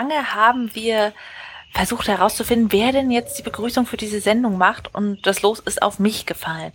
[0.00, 1.12] lange haben wir
[1.72, 5.82] versucht herauszufinden, wer denn jetzt die Begrüßung für diese Sendung macht und das Los ist
[5.82, 6.72] auf mich gefallen.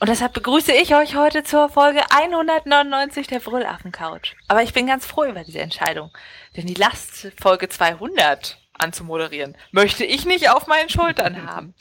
[0.00, 4.34] Und deshalb begrüße ich euch heute zur Folge 199 der Brüllaffen-Couch.
[4.46, 6.12] Aber ich bin ganz froh über diese Entscheidung,
[6.56, 11.74] denn die Last Folge 200 anzumoderieren, möchte ich nicht auf meinen Schultern haben.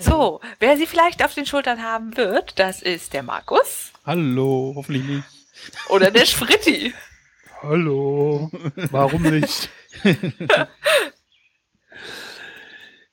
[0.00, 3.92] So, wer sie vielleicht auf den Schultern haben wird, das ist der Markus.
[4.04, 5.24] Hallo, hoffentlich nicht.
[5.88, 6.92] Oder der Spritti.
[7.62, 8.50] Hallo,
[8.90, 9.68] warum nicht?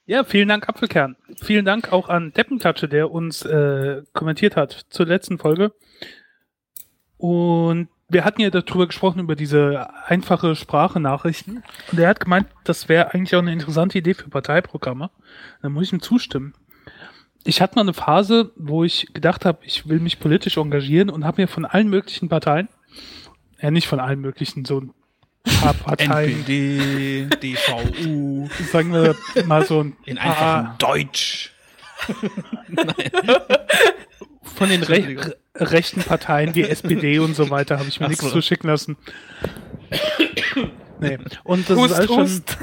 [0.06, 1.18] ja, vielen Dank, Apfelkern.
[1.42, 5.74] Vielen Dank auch an Deppenklatsche, der uns äh, kommentiert hat zur letzten Folge.
[7.18, 11.62] Und wir hatten ja darüber gesprochen, über diese einfache Sprachenachrichten.
[11.92, 15.12] Und er hat gemeint, das wäre eigentlich auch eine interessante Idee für Parteiprogramme.
[15.62, 16.54] Da muss ich ihm zustimmen.
[17.44, 21.26] Ich hatte mal eine Phase, wo ich gedacht habe, ich will mich politisch engagieren und
[21.26, 22.70] habe mir von allen möglichen Parteien,
[23.62, 24.94] ja nicht von allen möglichen, so ein
[25.62, 26.40] paar Parteien.
[26.40, 28.50] NPD, DVU.
[28.72, 31.54] Sagen wir mal so ein In einfachem Deutsch.
[34.56, 38.24] von den Re rechten Parteien, die SPD und so weiter, habe ich mir Ach nichts
[38.24, 38.30] so.
[38.32, 38.96] zuschicken lassen.
[41.00, 41.18] nee.
[41.44, 42.58] Und das Hust, ist alles schon hust.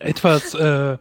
[0.00, 0.96] etwas äh,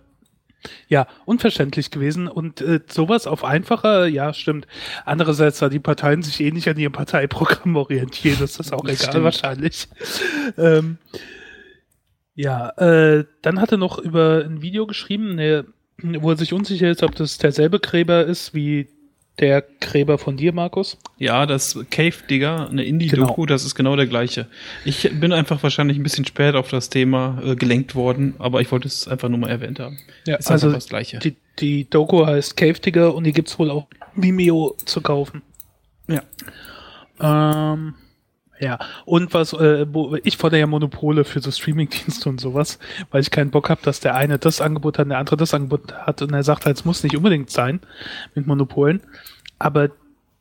[0.87, 2.27] ja, unverständlich gewesen.
[2.27, 4.67] Und äh, sowas auf einfacher, ja, stimmt.
[5.05, 8.99] Andererseits, da die Parteien sich eh nicht an ihrem Parteiprogramm orientieren, ist das auch Das
[9.01, 9.23] egal stimmt.
[9.25, 9.87] wahrscheinlich.
[10.57, 10.97] Ähm,
[12.35, 15.65] ja, äh, dann hat er noch über ein Video geschrieben, ne,
[16.01, 18.87] wo er sich unsicher ist, ob das derselbe Gräber ist wie
[19.39, 20.97] der Gräber von dir, Markus.
[21.17, 23.45] Ja, das Cave Digger, eine Indie-Doku, Genau.
[23.45, 24.47] das ist genau der gleiche.
[24.85, 28.71] Ich bin einfach wahrscheinlich ein bisschen spät auf das Thema äh, gelenkt worden, aber ich
[28.71, 29.97] wollte es einfach nur mal erwähnt haben.
[30.25, 31.19] Ja, ist also das Gleiche.
[31.19, 35.41] die, die Doku heißt Cave Digger und die gibt's wohl auch Vimeo zu kaufen.
[36.07, 36.21] Ja.
[37.21, 37.93] Ähm,
[38.59, 39.85] ja, und was, äh,
[40.23, 42.77] ich fordere ja Monopole für so Streamingdienste und sowas,
[43.11, 45.53] weil ich keinen Bock habe, dass der eine das Angebot hat und der andere das
[45.53, 47.79] Angebot hat und er sagt halt, es muss nicht unbedingt sein
[48.35, 49.01] mit Monopolen,
[49.59, 49.89] aber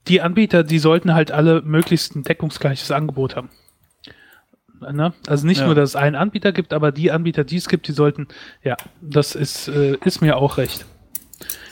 [0.09, 3.51] die Anbieter, die sollten halt alle möglichst ein deckungsgleiches Angebot haben.
[4.81, 5.13] Ne?
[5.27, 5.67] Also nicht Ja.
[5.67, 8.29] nur, dass es einen Anbieter gibt, aber die Anbieter, die es gibt, die sollten,
[8.63, 10.87] ja, das ist, äh, ist mir auch recht.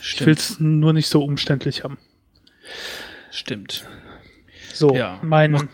[0.02, 1.98] Ich will es nur nicht so umständlich haben.
[3.30, 3.84] Stimmt.
[4.72, 5.18] So, Ja.
[5.22, 5.64] mein Mach-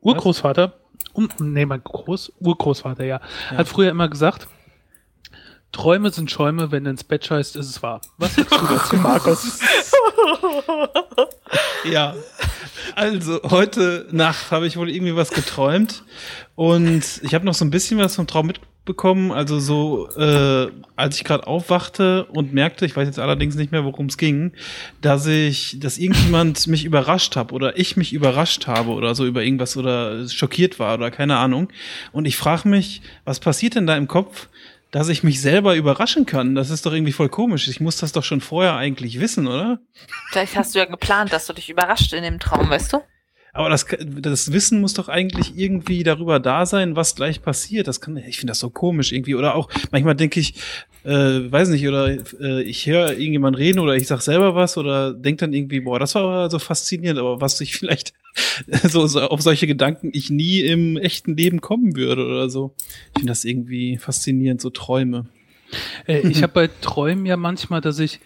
[0.00, 0.72] Urgroßvater,
[1.12, 4.48] um, nee, mein Groß, Urgroßvater, ja, hat früher immer gesagt,
[5.72, 8.00] Träume sind Schäume, wenn du ins Bett scheißt, ist es wahr.
[8.18, 9.60] Was sagst du dazu, Markus?
[11.84, 12.14] Ja.
[12.96, 16.02] Also, heute Nacht habe ich wohl irgendwie was geträumt
[16.54, 19.32] und ich habe noch so ein bisschen was vom Traum mitbekommen.
[19.32, 23.84] Also so, äh, als ich gerade aufwachte und merkte, ich weiß jetzt allerdings nicht mehr,
[23.84, 24.52] worum es ging,
[25.00, 29.42] dass ich, dass irgendjemand mich überrascht hat oder ich mich überrascht habe oder so über
[29.42, 31.68] irgendwas oder schockiert war oder keine Ahnung.
[32.12, 34.48] Und ich frage mich, was passiert denn da im Kopf?
[34.90, 37.68] Dass ich mich selber überraschen kann, das ist doch irgendwie voll komisch.
[37.68, 39.80] Ich muss das doch schon vorher eigentlich wissen, oder?
[40.30, 43.00] Vielleicht hast du ja geplant, dass du dich überrascht in dem Traum, weißt du?
[43.52, 47.88] Aber das, das Wissen muss doch eigentlich irgendwie darüber da sein, was gleich passiert.
[47.88, 49.34] Das kann, ich finde das so komisch irgendwie.
[49.34, 50.54] Oder auch, manchmal denke ich,
[51.04, 51.10] äh,
[51.50, 52.08] weiß nicht, oder
[52.40, 55.98] äh, ich höre irgendjemand reden oder ich sag selber was oder denk dann irgendwie, boah,
[55.98, 58.12] das war aber so faszinierend, aber was ich vielleicht
[58.88, 62.74] so, so auf solche Gedanken ich nie im echten Leben kommen würde oder so.
[63.14, 65.26] Ich finde das irgendwie faszinierend, so Träume.
[66.06, 68.20] Äh, ich habe bei Träumen ja manchmal, dass ich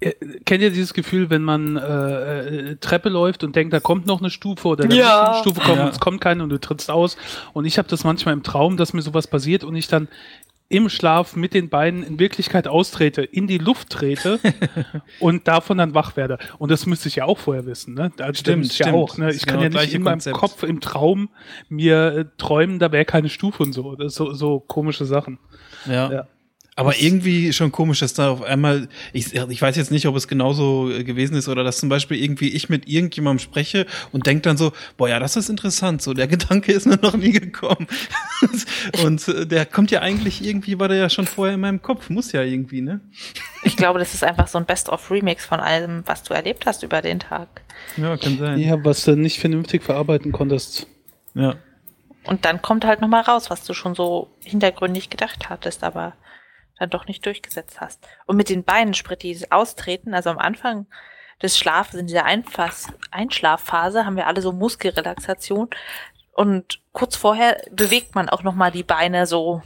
[0.00, 0.12] äh,
[0.44, 4.20] kennt ihr dieses Gefühl, wenn man äh, äh, Treppe läuft und denkt, da kommt noch
[4.20, 5.04] eine Stufe oder da Ja.
[5.20, 5.84] muss eine Stufe kommen Ja.
[5.86, 7.16] und es kommt keine und du trittst aus.
[7.52, 10.08] Und ich habe das manchmal im Traum, dass mir sowas passiert und ich dann
[10.68, 14.40] im Schlaf mit den Beinen in Wirklichkeit austrete, in die Luft trete
[15.20, 16.38] und davon dann wach werde.
[16.58, 17.94] Und das müsste ich ja auch vorher wissen.
[17.94, 18.10] Ne?
[18.18, 18.98] Also, Stimmt, ich ja stimmt.
[18.98, 19.18] auch.
[19.18, 19.26] Ne?
[19.26, 20.36] Das Ich kann genau ja das nicht in meinem Konzept.
[20.36, 21.28] Kopf im Traum
[21.68, 23.94] mir äh, träumen, da wäre keine Stufe und so.
[23.94, 25.38] Das so, so komische Sachen.
[25.86, 26.10] Ja.
[26.10, 26.26] Ja.
[26.76, 30.26] Aber irgendwie schon komisch, dass da auf einmal, ich, ich weiß jetzt nicht, ob es
[30.26, 34.42] genauso äh, gewesen ist oder dass zum Beispiel irgendwie ich mit irgendjemandem spreche und denk
[34.42, 37.86] dann so, boah, ja, das ist interessant, so der Gedanke ist mir noch nie gekommen.
[39.04, 42.10] und äh, der kommt ja eigentlich irgendwie, war der ja schon vorher in meinem Kopf,
[42.10, 43.00] muss ja irgendwie, ne?
[43.62, 47.02] Ich glaube, das ist einfach so ein Best-of-Remix von allem, was du erlebt hast über
[47.02, 47.62] den Tag.
[47.96, 48.58] Ja, kann sein.
[48.58, 50.88] Ja, was du nicht vernünftig verarbeiten konntest.
[51.34, 51.54] Ja.
[52.24, 56.14] Und dann kommt halt nochmal raus, was du schon so hintergründig gedacht hattest, aber
[56.78, 58.06] dann doch nicht durchgesetzt hast.
[58.26, 60.86] Und mit den Beinen, Sprit, dieses Austreten, also am Anfang
[61.42, 65.70] des Schlafes, in dieser Einfass Einschlafphase, haben wir alle so Muskelrelaxation.
[66.32, 69.62] Und kurz vorher bewegt man auch nochmal die Beine so,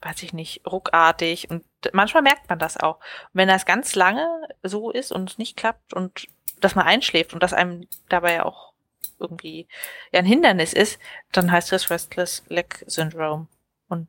[0.00, 1.50] weiß ich nicht, ruckartig.
[1.50, 2.96] Und manchmal merkt man das auch.
[2.96, 4.26] Und wenn das ganz lange
[4.62, 6.26] so ist und es nicht klappt und
[6.60, 8.72] dass man einschläft und dass einem dabei auch
[9.18, 9.68] irgendwie
[10.12, 11.00] ein Hindernis ist,
[11.32, 13.48] dann heißt das Restless Leg Syndrome.
[13.88, 14.08] und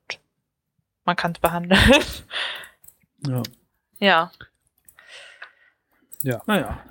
[1.06, 1.80] man kann es behandeln.
[4.00, 4.32] Ja.
[6.24, 6.42] ja.
[6.46, 6.84] Naja.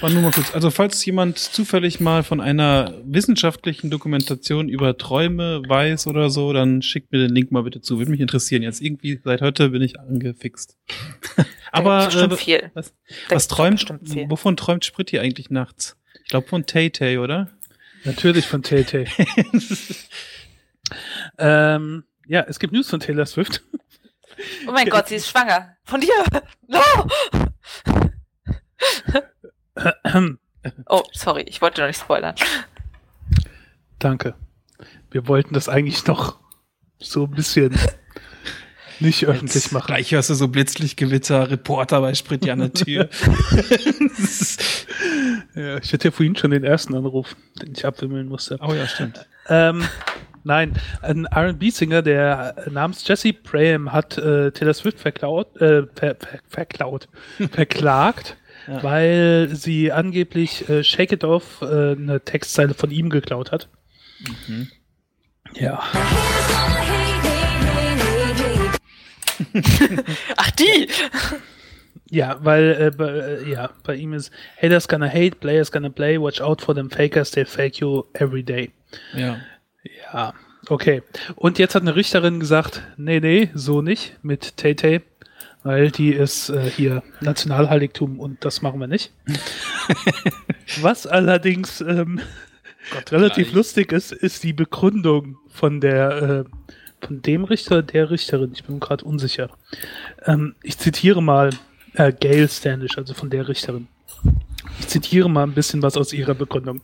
[0.00, 0.54] War nur mal kurz.
[0.54, 6.82] Also, falls jemand zufällig mal von einer wissenschaftlichen Dokumentation über Träume weiß oder so, dann
[6.82, 7.98] schickt mir den Link mal bitte zu.
[7.98, 8.62] Würde mich interessieren.
[8.62, 10.76] Jetzt irgendwie, seit heute bin ich angefixt.
[11.72, 12.70] Aber äh, viel.
[12.74, 12.92] was,
[13.28, 14.28] was träumt, viel.
[14.28, 15.96] wovon träumt Spritti eigentlich nachts?
[16.24, 17.48] Ich glaube von Tay Tay, oder?
[18.04, 19.06] Natürlich von Tay Tay.
[21.38, 23.62] ähm, ja, es gibt News von Taylor Swift.
[24.68, 25.76] Oh mein Gott, sie ist schwanger.
[25.84, 26.24] Von dir.
[26.68, 26.80] No!
[30.88, 32.34] Oh, sorry, ich wollte noch nicht spoilern.
[33.98, 34.34] Danke.
[35.10, 36.38] Wir wollten das eigentlich noch
[36.98, 37.76] so ein bisschen
[39.00, 39.86] nicht öffentlich Jetzt machen.
[39.86, 43.08] Gleich hörst du so Blitzlichtgewitter, Reporter bei Spritti an der Tür.
[45.54, 48.58] Ja, ich hatte ja vorhin schon den ersten Anruf, den ich abwimmeln musste.
[48.60, 49.26] oh ja, stimmt.
[49.48, 49.84] Ähm,
[50.44, 56.38] nein, ein R&B-Singer, der namens Jesse Graham hat äh, Taylor Swift verklaut, äh, ver, ver,
[56.48, 57.08] verklaut,
[57.52, 58.36] verklagt,
[58.66, 58.82] Ja.
[58.82, 63.68] weil sie angeblich äh, Shake It Off äh, eine Textzeile von ihm geklaut hat.
[64.48, 64.68] Mhm.
[65.54, 65.82] Ja,
[70.36, 70.88] Ach, die!
[72.10, 74.30] ja, weil äh, bei, äh, ja, bei ihm ist
[74.60, 78.42] Haters gonna hate, players gonna play, watch out for them fakers, they fake you every
[78.42, 78.70] day.
[79.14, 79.38] Ja.
[80.12, 80.34] Ja,
[80.68, 81.02] okay.
[81.36, 85.00] Und jetzt hat eine Richterin gesagt, nee, nee, so nicht mit Tay Tay,
[85.62, 89.12] weil die ist äh, hier Nationalheiligtum und das machen wir nicht.
[90.80, 92.20] Was allerdings ähm,
[93.10, 93.54] relativ gleich.
[93.56, 96.44] lustig ist, ist die Begründung von der äh,
[97.00, 98.52] von dem Richter, der Richterin.
[98.52, 99.50] Ich bin mir gerade unsicher.
[100.24, 101.50] Ähm, ich zitiere mal
[101.94, 103.86] äh, Gail Standish, also von der Richterin.
[104.80, 106.80] Ich zitiere mal ein bisschen was aus ihrer Begründung.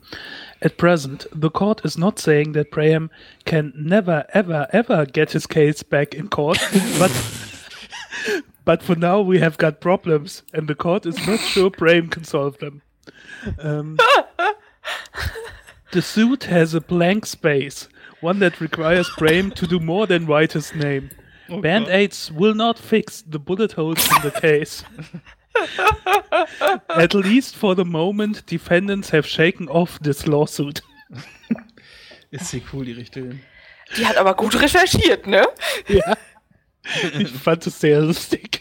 [0.65, 3.11] At present, the court is not saying that Graham
[3.45, 6.59] can never, ever, ever get his case back in court,
[6.99, 7.13] but
[8.65, 12.25] but for now we have got problems, and the court is not sure Graham can
[12.25, 12.81] solve them.
[13.59, 13.99] Um,
[15.93, 17.87] the suit has a blank space,
[18.23, 21.11] one that requires Graham to do more than write his name.
[21.51, 24.83] Oh Band aids will not fix the bullet holes in the case.
[26.89, 30.83] At least for the moment, defendants have shaken off this lawsuit.
[32.31, 33.41] Ist sie cool, die Richterin.
[33.97, 35.47] Die hat aber gut recherchiert, ne?
[35.89, 36.17] Ja.
[37.19, 38.61] Ich fand es sehr lustig.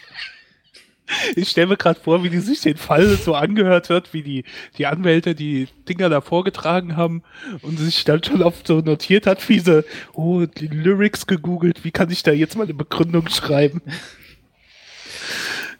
[1.35, 4.45] Ich stelle mir gerade vor, wie die sich den Fall so angehört hat, wie die,
[4.77, 7.23] die Anwälte die Dinger da vorgetragen haben
[7.61, 11.91] und sich dann schon oft so notiert hat, wie sie, oh, die Lyrics gegoogelt, wie
[11.91, 13.81] kann ich da jetzt mal eine Begründung schreiben?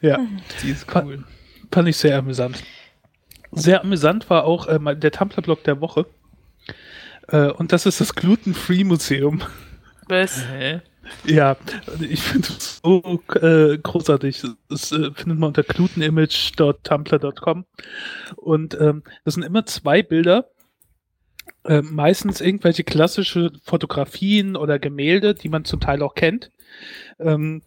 [0.03, 0.19] Ja,
[0.61, 1.23] Die ist cool.
[1.71, 2.61] fand ich sehr amüsant.
[3.51, 6.05] Sehr amüsant war auch äh, der Tumblr-Blog der Woche.
[7.29, 9.41] Äh, und das ist das Gluten-Free-Museum.
[10.09, 10.81] Hä?
[11.25, 11.55] Ja,
[12.01, 14.43] ich finde es so äh, großartig.
[14.69, 17.65] Das äh, findet man unter glutenimage.tumblr.com.
[18.35, 20.49] Und ähm, das sind immer zwei Bilder.
[21.63, 26.51] Äh, meistens irgendwelche klassische Fotografien oder Gemälde, die man zum Teil auch kennt.
[27.19, 27.61] Ähm,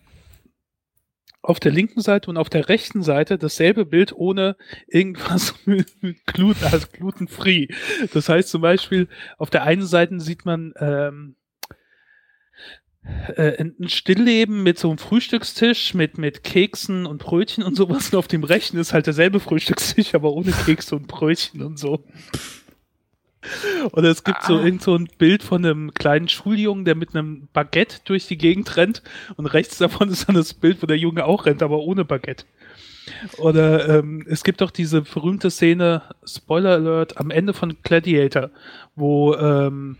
[1.46, 4.56] auf der linken Seite und auf der rechten Seite dasselbe Bild ohne
[4.88, 5.86] irgendwas mit,
[6.26, 7.68] Gluten, also glutenfree.
[8.12, 11.36] Das heißt zum Beispiel, auf der einen Seite sieht man ähm,
[13.36, 18.12] äh, ein Stillleben mit so einem Frühstückstisch mit, mit Keksen und Brötchen und sowas.
[18.12, 22.04] Und auf dem rechten ist halt derselbe Frühstückstisch, aber ohne Kekse und Brötchen und so.
[23.92, 24.64] Oder es gibt so Ah.
[24.64, 28.76] irgend so ein Bild von einem kleinen Schuljungen, der mit einem Baguette durch die Gegend
[28.76, 29.02] rennt.
[29.36, 32.44] Und rechts davon ist dann das Bild, wo der Junge auch rennt, aber ohne Baguette.
[33.38, 38.50] Oder ähm, es gibt auch diese berühmte Szene, Spoiler Alert, am Ende von Gladiator,
[38.96, 39.96] wo ähm,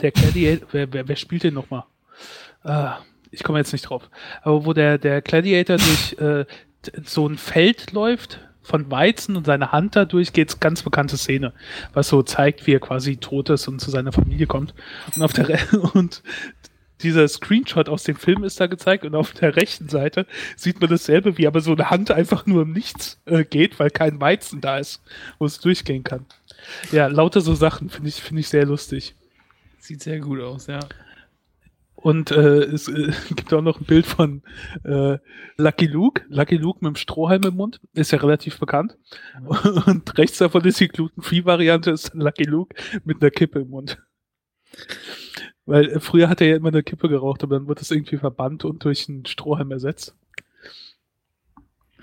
[0.00, 1.84] der Gladiator, wer, wer, wer spielt den nochmal?
[2.64, 2.98] Ah,
[3.30, 4.10] ich komme jetzt nicht drauf.
[4.42, 6.46] Aber wo der, der Gladiator durch äh,
[7.04, 11.52] so ein Feld läuft von Weizen und seine Hand da durchgeht, ganz bekannte Szene,
[11.92, 14.74] was so zeigt, wie er quasi tot ist und zu seiner Familie kommt.
[15.14, 15.58] Und auf der Re
[15.94, 16.22] und
[17.02, 20.26] dieser Screenshot aus dem Film ist da gezeigt und auf der rechten Seite
[20.56, 23.90] sieht man dasselbe, wie aber so eine Hand einfach nur im Nichts äh, geht, weil
[23.90, 25.02] kein Weizen da ist,
[25.38, 26.26] wo es durchgehen kann.
[26.92, 29.14] Ja, lauter so Sachen finde ich, finde ich sehr lustig.
[29.78, 30.80] Sieht sehr gut aus, ja.
[32.02, 34.42] Und äh, es äh, gibt auch noch ein Bild von
[34.84, 35.18] äh,
[35.56, 36.22] Lucky Luke.
[36.28, 37.80] Lucky Luke mit dem Strohhalm im Mund.
[37.92, 38.96] Ist ja relativ bekannt.
[39.86, 43.98] Und rechts davon ist die Gluten-Free-Variante, ist dann Lucky Luke mit einer Kippe im Mund.
[45.66, 48.16] Weil äh, früher hat er ja immer eine Kippe geraucht, aber dann wird das irgendwie
[48.16, 50.16] verbannt und durch einen Strohhalm ersetzt.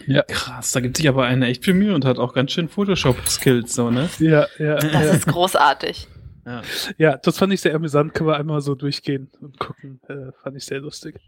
[0.06, 2.70] Ja, Krass, da gibt sich aber einer echt viel Mühe und hat auch ganz schön
[2.70, 4.10] Photoshop-Skills, so, ne?
[4.20, 4.76] ja, ja.
[4.76, 5.02] Das ja.
[5.14, 6.08] ist großartig.
[6.48, 6.62] Ja.
[6.98, 8.14] Ja, das fand ich sehr amüsant.
[8.14, 10.00] Können wir einmal so durchgehen und gucken.
[10.08, 11.20] Äh, fand ich sehr lustig.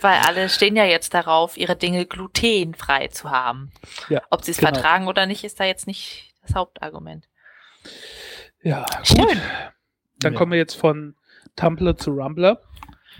[0.00, 3.70] Weil alle stehen ja jetzt darauf, ihre Dinge glutenfrei zu haben.
[4.08, 4.72] Ja, Ob sie es genau.
[4.72, 7.28] vertragen oder nicht, ist da jetzt nicht das Hauptargument.
[8.62, 9.18] Ja, Schön.
[9.18, 9.36] gut.
[10.20, 10.38] Dann Ja.
[10.38, 11.14] kommen wir jetzt von
[11.56, 12.62] Tumblr zu Rumbler.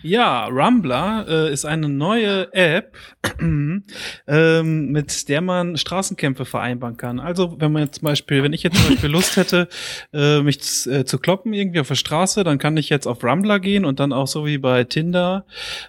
[0.02, 2.97] Ja, Rumbler äh, ist eine neue App,
[3.40, 7.21] ähm, mit der man Straßenkämpfe vereinbaren kann.
[7.21, 9.68] Also wenn man jetzt zum Beispiel, wenn ich jetzt zum Beispiel Lust hätte,
[10.12, 13.61] äh, mich äh, zu kloppen irgendwie auf der Straße, dann kann ich jetzt auf Rumbler
[13.61, 15.47] gehen und dann auch so wie bei Tinder.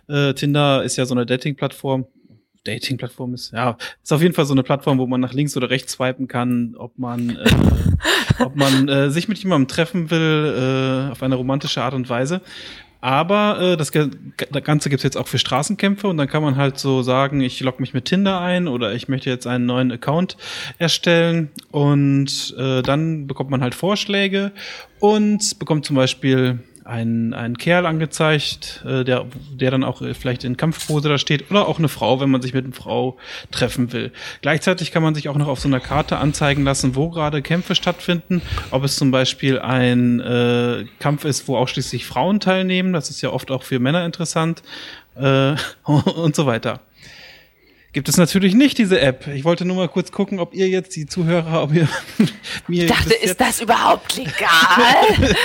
[0.08, 2.06] Äh, Tinder ist ja so eine Dating-Plattform.
[2.66, 5.70] Dating-Plattform ist, ja, ist auf jeden Fall so eine Plattform, wo man nach links oder
[5.70, 11.12] rechts swipen kann, ob man, äh, ob man äh, sich mit jemandem treffen will, äh,
[11.12, 12.42] auf eine romantische Art und Weise.
[13.04, 16.80] Aber äh, das, das Ganze gibt's jetzt auch für Straßenkämpfe und dann kann man halt
[16.80, 20.38] so sagen, ich logge mich mit Tinder ein oder ich möchte jetzt einen neuen Account
[20.78, 24.54] erstellen und äh, dann bekommt man halt Vorschläge
[25.00, 30.44] und bekommt zum Beispiel einen, einen Kerl angezeigt, äh, der, der dann auch äh, vielleicht
[30.44, 33.18] in Kampfpose da steht oder auch eine Frau, wenn man sich mit einer Frau
[33.52, 34.12] treffen will.
[34.42, 37.76] Gleichzeitig kann man sich auch noch auf so einer Karte anzeigen lassen, wo gerade Kämpfe
[37.76, 43.22] stattfinden, ob es zum Beispiel ein äh, Kampf ist, wo ausschließlich Frauen teilnehmen, das ist
[43.22, 44.64] ja oft auch für Männer interessant
[45.16, 46.82] äh, und so weiter.
[47.94, 49.28] Gibt es natürlich nicht diese App.
[49.28, 51.88] Ich wollte nur mal kurz gucken, ob ihr jetzt die Zuhörer, ob ihr
[52.68, 55.36] mir Ich dachte, ist das überhaupt legal?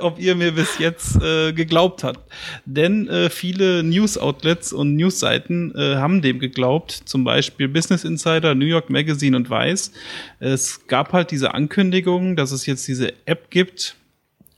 [0.00, 2.20] ob ihr mir bis jetzt äh, geglaubt habt.
[2.66, 8.66] Denn äh, viele News-Outlets und Newsseiten äh, haben dem geglaubt, zum Beispiel Business Insider, New
[8.66, 9.90] York Magazine und Vice.
[10.38, 13.96] Es gab halt diese Ankündigung, dass es jetzt diese App gibt.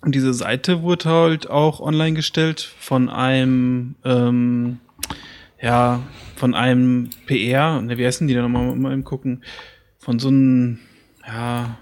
[0.02, 4.78] Und diese Seite wurde halt auch online gestellt von einem, ähm,
[5.62, 6.00] ja,
[6.36, 9.44] von einem PR, ne, wie heißen die denn nochmal, mal eben gucken,
[9.98, 10.80] von so einem,
[11.26, 11.78] ja,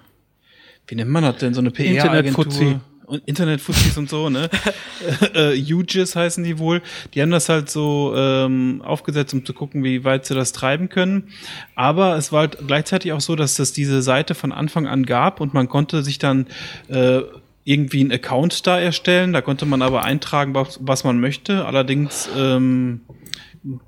[0.86, 2.80] wie nennt man das denn, so eine PR-Agentur?
[3.06, 4.48] Und Internetfuzis und so, ne?
[5.34, 6.80] äh, UGIS heißen die wohl.
[7.12, 10.88] Die haben das halt so ähm, aufgesetzt, um zu gucken, wie weit sie das treiben
[10.88, 11.30] können.
[11.74, 15.40] Aber es war halt gleichzeitig auch so, dass es diese Seite von Anfang an gab
[15.40, 16.46] und man konnte sich dann
[16.86, 17.22] äh,
[17.64, 19.32] irgendwie einen Account da erstellen.
[19.32, 21.64] Da konnte man aber eintragen, was, was man möchte.
[21.64, 23.00] Allerdings ähm,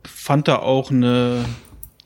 [0.04, 1.44] fand da auch eine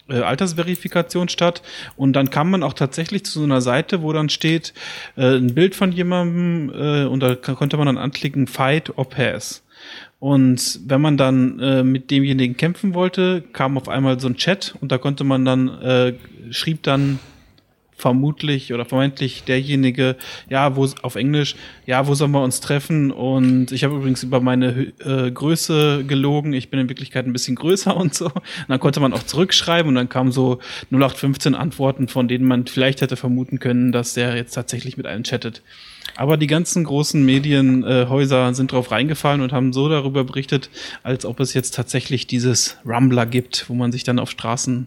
[0.09, 1.63] äh, Altersverifikation statt
[1.97, 4.73] und dann kam man auch tatsächlich zu so einer Seite, wo dann steht
[5.17, 9.63] äh, ein Bild von jemandem äh, und da konnte man dann anklicken Fight or Pass.
[10.19, 14.75] Und wenn man dann äh, mit demjenigen kämpfen wollte, kam auf einmal so ein Chat
[14.81, 16.15] und da konnte man dann äh,
[16.51, 17.19] schrieb dann
[17.97, 20.17] vermutlich oder vermeintlich derjenige,
[20.49, 23.11] ja, wo auf Englisch, ja, wo sollen wir uns treffen?
[23.11, 26.53] Und ich habe übrigens über meine äh, Größe gelogen.
[26.53, 28.27] Ich bin in Wirklichkeit ein bisschen größer und so.
[28.27, 30.59] Und dann konnte man auch zurückschreiben und dann kamen so
[30.91, 35.25] 0815 Antworten, von denen man vielleicht hätte vermuten können, dass der jetzt tatsächlich mit einem
[35.25, 35.63] chattet.
[36.15, 40.71] Aber die ganzen großen Medienhäuser äh, sind drauf reingefallen und haben so darüber berichtet,
[41.03, 44.87] als ob es jetzt tatsächlich dieses Rumbler gibt, wo man sich dann auf Straßen,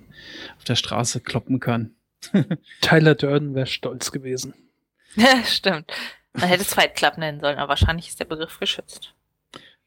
[0.57, 1.91] auf der Straße kloppen kann.
[2.81, 4.53] Tyler Durden wäre stolz gewesen.
[5.45, 5.91] Stimmt.
[6.33, 9.13] Man hätte es Fight Club nennen sollen, aber wahrscheinlich ist der Begriff geschützt.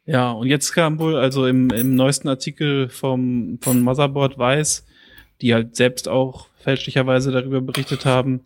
[0.05, 4.85] Ja, und jetzt kam wohl, also im, im neuesten Artikel vom, von Motherboard Weiß,
[5.41, 8.45] die halt selbst auch fälschlicherweise darüber berichtet haben,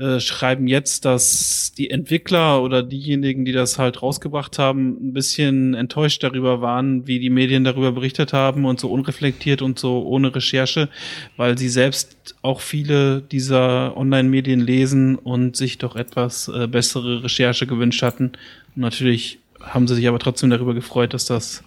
[0.00, 5.74] äh, schreiben jetzt, dass die Entwickler oder diejenigen, die das halt rausgebracht haben, ein bisschen
[5.74, 10.34] enttäuscht darüber waren, wie die Medien darüber berichtet haben und so unreflektiert und so ohne
[10.34, 10.88] Recherche,
[11.36, 17.66] weil sie selbst auch viele dieser Online-Medien lesen und sich doch etwas äh, bessere Recherche
[17.66, 18.32] gewünscht hatten.
[18.74, 21.62] Und natürlich haben sie sich aber trotzdem darüber gefreut, dass das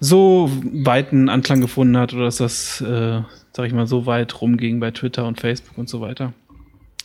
[0.00, 3.20] so weiten Anklang gefunden hat oder dass das, äh,
[3.52, 6.32] sag ich mal, so weit rumging bei Twitter und Facebook und so weiter.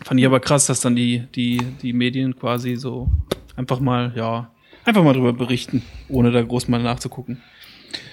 [0.03, 3.09] Fand ich aber krass, dass dann die, die, die Medien quasi so
[3.55, 4.51] einfach mal, ja,
[4.83, 7.41] einfach mal drüber berichten, ohne da groß mal nachzugucken.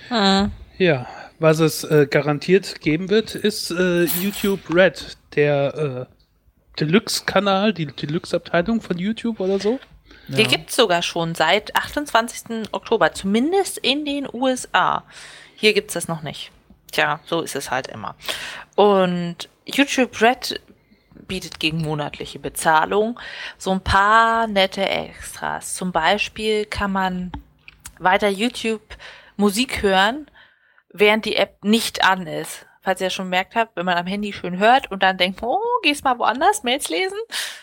[0.08, 0.50] Hm.
[0.78, 1.06] Ja,
[1.38, 8.80] was es äh, garantiert geben wird, ist äh, YouTube Red, der äh, Deluxe-Kanal, die Deluxe-Abteilung
[8.80, 9.78] von YouTube oder so.
[10.28, 12.68] Die gibt's sogar schon seit 28.
[12.72, 15.02] Oktober, zumindest in den USA.
[15.56, 16.50] Hier gibt's das noch nicht.
[16.92, 18.14] Tja, so ist es halt immer.
[18.76, 20.60] Und YouTube Red
[21.32, 23.18] bietet gegen monatliche Bezahlung
[23.56, 25.72] so ein paar nette Extras.
[25.72, 27.32] Zum Beispiel kann man
[27.98, 28.82] weiter YouTube
[29.38, 30.30] Musik hören,
[30.90, 32.66] während die App nicht an ist.
[32.82, 35.58] Falls ihr schon gemerkt habt, wenn man am Handy schön hört und dann denkt, oh,
[35.82, 37.18] gehst mal woanders, Mails lesen,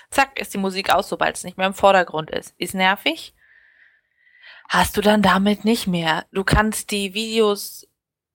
[0.09, 2.55] zack, ist die Musik aus, sobald es nicht mehr im Vordergrund ist.
[2.57, 3.35] Ist nervig.
[4.67, 6.25] Hast du dann damit nicht mehr.
[6.31, 7.88] Du kannst die Videos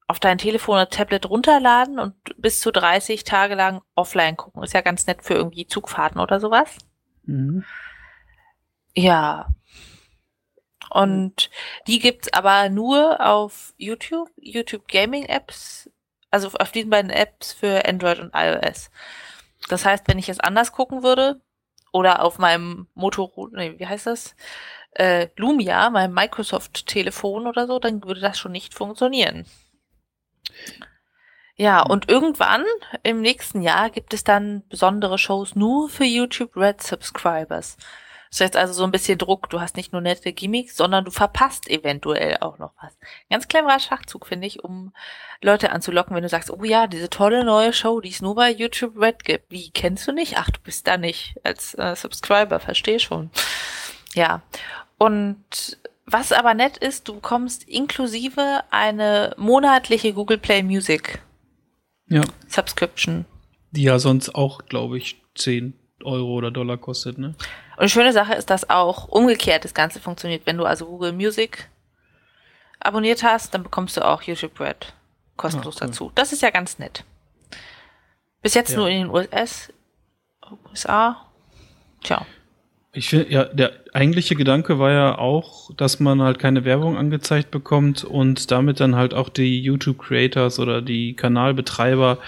[0.06, 4.62] auf dein Telefon oder Tablet runterladen und bis zu 30 Tage lang offline gucken.
[4.62, 6.76] Ist ja ganz nett für irgendwie Zugfahrten oder sowas.
[7.24, 7.64] Mhm.
[8.94, 9.48] Ja.
[10.90, 11.50] Und
[11.86, 15.90] die gibt's aber nur auf YouTube, YouTube Gaming Apps,
[16.30, 18.90] also auf diesen beiden Apps für Android und iOS.
[19.68, 21.40] Das heißt, wenn ich es anders gucken würde,
[21.94, 24.34] oder auf meinem Motorola, nee, wie heißt das?
[24.94, 29.46] Äh, Lumia, meinem Microsoft-Telefon oder so, dann würde das schon nicht funktionieren.
[31.56, 32.64] Ja, und irgendwann
[33.04, 37.76] im nächsten Jahr gibt es dann besondere Shows nur für YouTube Red Subscribers.
[38.34, 39.48] Das heißt also so ein bisschen Druck.
[39.48, 42.98] Du hast nicht nur nette Gimmicks, sondern du verpasst eventuell auch noch was.
[43.30, 44.92] Ganz cleverer Schachzug, finde ich, um
[45.40, 48.50] Leute anzulocken, wenn du sagst, oh ja, diese tolle neue Show, die es nur bei
[48.50, 49.52] YouTube Red gibt.
[49.52, 50.36] Wie, kennst du nicht?
[50.36, 53.30] Ach, du bist da nicht als äh, Subscriber, verstehe schon.
[54.14, 54.42] Ja.
[54.98, 61.20] Und was aber nett ist, du bekommst inklusive eine monatliche Google Play Music
[62.08, 62.22] Ja.
[62.48, 63.24] Subscription.
[63.70, 67.34] Die ja sonst auch, glaube ich, 10 Euro oder Dollar kostet, ne?
[67.76, 70.42] Und die schöne Sache ist, dass auch umgekehrt das Ganze funktioniert.
[70.46, 71.68] Wenn du also Google Music
[72.78, 74.92] abonniert hast, dann bekommst du auch YouTube Red
[75.36, 75.88] kostenlos Ah, cool.
[75.88, 76.12] dazu.
[76.14, 77.04] Das ist ja ganz nett.
[78.42, 78.76] Bis jetzt Ja.
[78.78, 79.72] nur in den US,
[80.70, 81.26] USA.
[82.02, 82.24] Tja.
[82.94, 87.50] Ich finde, ja, der eigentliche Gedanke war ja auch, dass man halt keine Werbung angezeigt
[87.50, 92.18] bekommt und damit dann halt auch die YouTube-Creators oder die Kanalbetreiber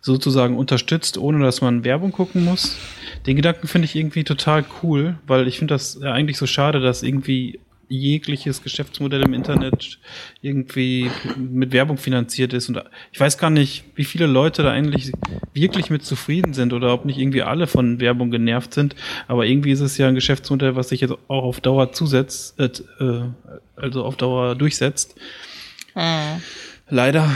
[0.00, 2.78] sozusagen unterstützt, ohne dass man Werbung gucken muss.
[3.26, 7.02] Den Gedanken finde ich irgendwie total cool, weil ich finde das eigentlich so schade, dass
[7.02, 7.58] irgendwie
[7.88, 9.98] jegliches Geschäftsmodell im Internet
[10.40, 12.68] irgendwie mit Werbung finanziert ist.
[12.68, 15.12] Und ich weiß gar nicht, wie viele Leute da eigentlich
[15.54, 18.96] wirklich mit zufrieden sind oder ob nicht irgendwie alle von Werbung genervt sind.
[19.28, 22.70] Aber irgendwie ist es ja ein Geschäftsmodell, was sich jetzt auch auf Dauer zusetzt, äh,
[23.00, 23.22] äh,
[23.76, 25.14] also auf Dauer durchsetzt.
[25.94, 26.42] Hm.
[26.88, 27.30] Leider.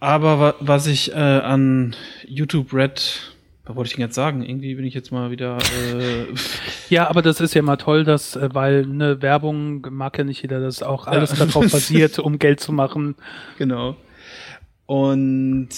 [0.00, 1.94] Aber wa was ich äh, an
[2.26, 3.31] YouTube Red,
[3.64, 4.42] was wollte ich denn jetzt sagen?
[4.42, 5.58] Irgendwie bin ich jetzt mal wieder.
[5.58, 6.26] Äh,
[6.88, 10.42] Ja, aber das ist ja mal toll, dass, äh, weil eine Werbung mag ja nicht
[10.42, 11.46] jeder, dass auch alles Ja.
[11.46, 13.14] darauf basiert, um Geld zu machen.
[13.58, 13.96] Genau.
[14.86, 15.68] Und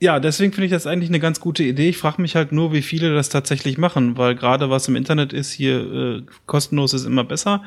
[0.00, 1.88] ja, deswegen finde ich das eigentlich eine ganz gute Idee.
[1.88, 5.32] Ich frage mich halt nur, wie viele das tatsächlich machen, weil gerade was im Internet
[5.32, 7.62] ist, hier äh, kostenlos ist immer besser.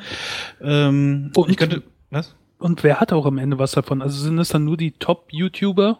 [0.62, 1.84] Ähm, Und- ich könnte.
[2.10, 2.36] Was?
[2.60, 4.02] Und wer hat auch am Ende was davon?
[4.02, 6.00] Also sind es dann nur die Top-YouTuber,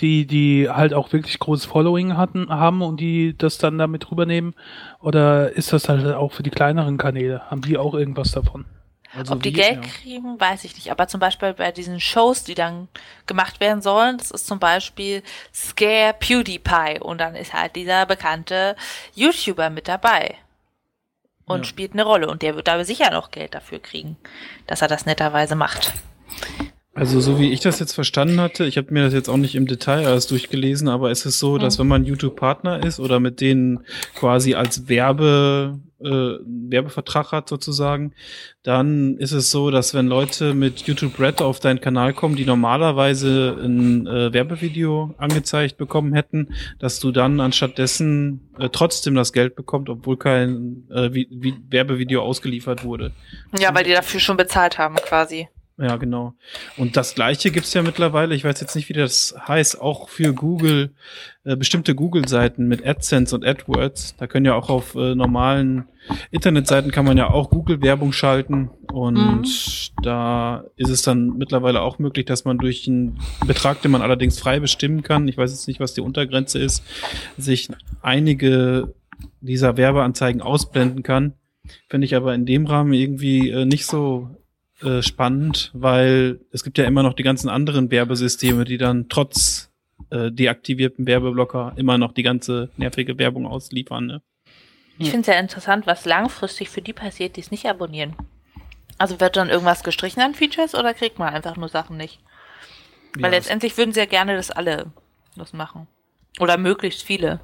[0.00, 4.54] die, die halt auch wirklich großes Following hatten, haben und die das dann damit rübernehmen?
[5.00, 7.42] Oder ist das halt auch für die kleineren Kanäle?
[7.50, 8.64] Haben die auch irgendwas davon?
[9.14, 9.90] Also Ob die wie- Geld ja.
[10.00, 10.90] kriegen, weiß ich nicht.
[10.90, 12.88] Aber zum Beispiel bei diesen Shows, die dann
[13.26, 18.74] gemacht werden sollen, das ist zum Beispiel Scare PewDiePie und dann ist halt dieser bekannte
[19.14, 20.36] YouTuber mit dabei
[21.44, 21.64] und Ja.
[21.64, 24.16] spielt eine Rolle und der wird da sicher noch Geld dafür kriegen,
[24.66, 25.92] dass er das netterweise macht.
[26.94, 29.54] Also so wie ich das jetzt verstanden hatte, ich habe mir das jetzt auch nicht
[29.54, 33.40] im Detail alles durchgelesen, aber es ist so, dass wenn man YouTube-Partner ist oder mit
[33.40, 36.10] denen quasi als Werbe, äh,
[36.44, 38.12] Werbevertrag hat sozusagen,
[38.62, 42.44] dann ist es so, dass wenn Leute mit YouTube Red auf deinen Kanal kommen, die
[42.44, 49.32] normalerweise ein äh, Werbevideo angezeigt bekommen hätten, dass du dann anstatt dessen äh, trotzdem das
[49.32, 53.12] Geld bekommst, obwohl kein äh, wie, wie Werbevideo ausgeliefert wurde.
[53.58, 55.48] Ja, weil die dafür schon bezahlt haben quasi.
[55.78, 56.34] Ja, genau.
[56.76, 60.34] Und das gleiche gibt's ja mittlerweile, ich weiß jetzt nicht, wie das heißt, auch für
[60.34, 60.92] Google,
[61.44, 64.14] äh, bestimmte Google-Seiten mit AdSense und AdWords.
[64.16, 65.84] Da können ja auch auf äh, normalen
[66.30, 68.70] Internetseiten kann man ja auch Google-Werbung schalten.
[68.92, 70.02] Und Mhm.
[70.02, 74.38] da ist es dann mittlerweile auch möglich, dass man durch einen Betrag, den man allerdings
[74.38, 76.84] frei bestimmen kann, ich weiß jetzt nicht, was die Untergrenze ist,
[77.38, 77.68] sich
[78.02, 78.94] einige
[79.40, 81.32] dieser Werbeanzeigen ausblenden kann.
[81.88, 84.28] Finde ich aber in dem Rahmen irgendwie äh, nicht so
[84.82, 89.70] äh, spannend, weil es gibt ja immer noch die ganzen anderen Werbesysteme, die dann trotz
[90.10, 94.06] äh, deaktivierten Werbeblocker immer noch die ganze nervige Werbung ausliefern.
[94.06, 94.22] Ne?
[94.98, 98.14] Ich finde es ja interessant, was langfristig für die passiert, die es nicht abonnieren.
[98.98, 102.20] Also wird dann irgendwas gestrichen an Features oder kriegt man einfach nur Sachen nicht?
[103.14, 104.86] Weil Ja, letztendlich würden sie ja gerne, dass alle
[105.36, 105.86] das machen.
[106.40, 107.40] Oder möglichst viele.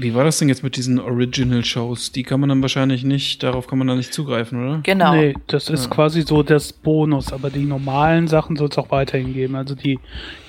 [0.00, 2.12] Wie war das denn jetzt mit diesen Original-Shows?
[2.12, 4.80] Die kann man dann wahrscheinlich nicht, darauf kann man dann nicht zugreifen, oder?
[4.82, 5.14] Genau.
[5.14, 5.90] Nee, das ist Ja.
[5.90, 9.54] quasi so das Bonus, aber die normalen Sachen soll es auch weiterhin geben.
[9.56, 9.98] Also die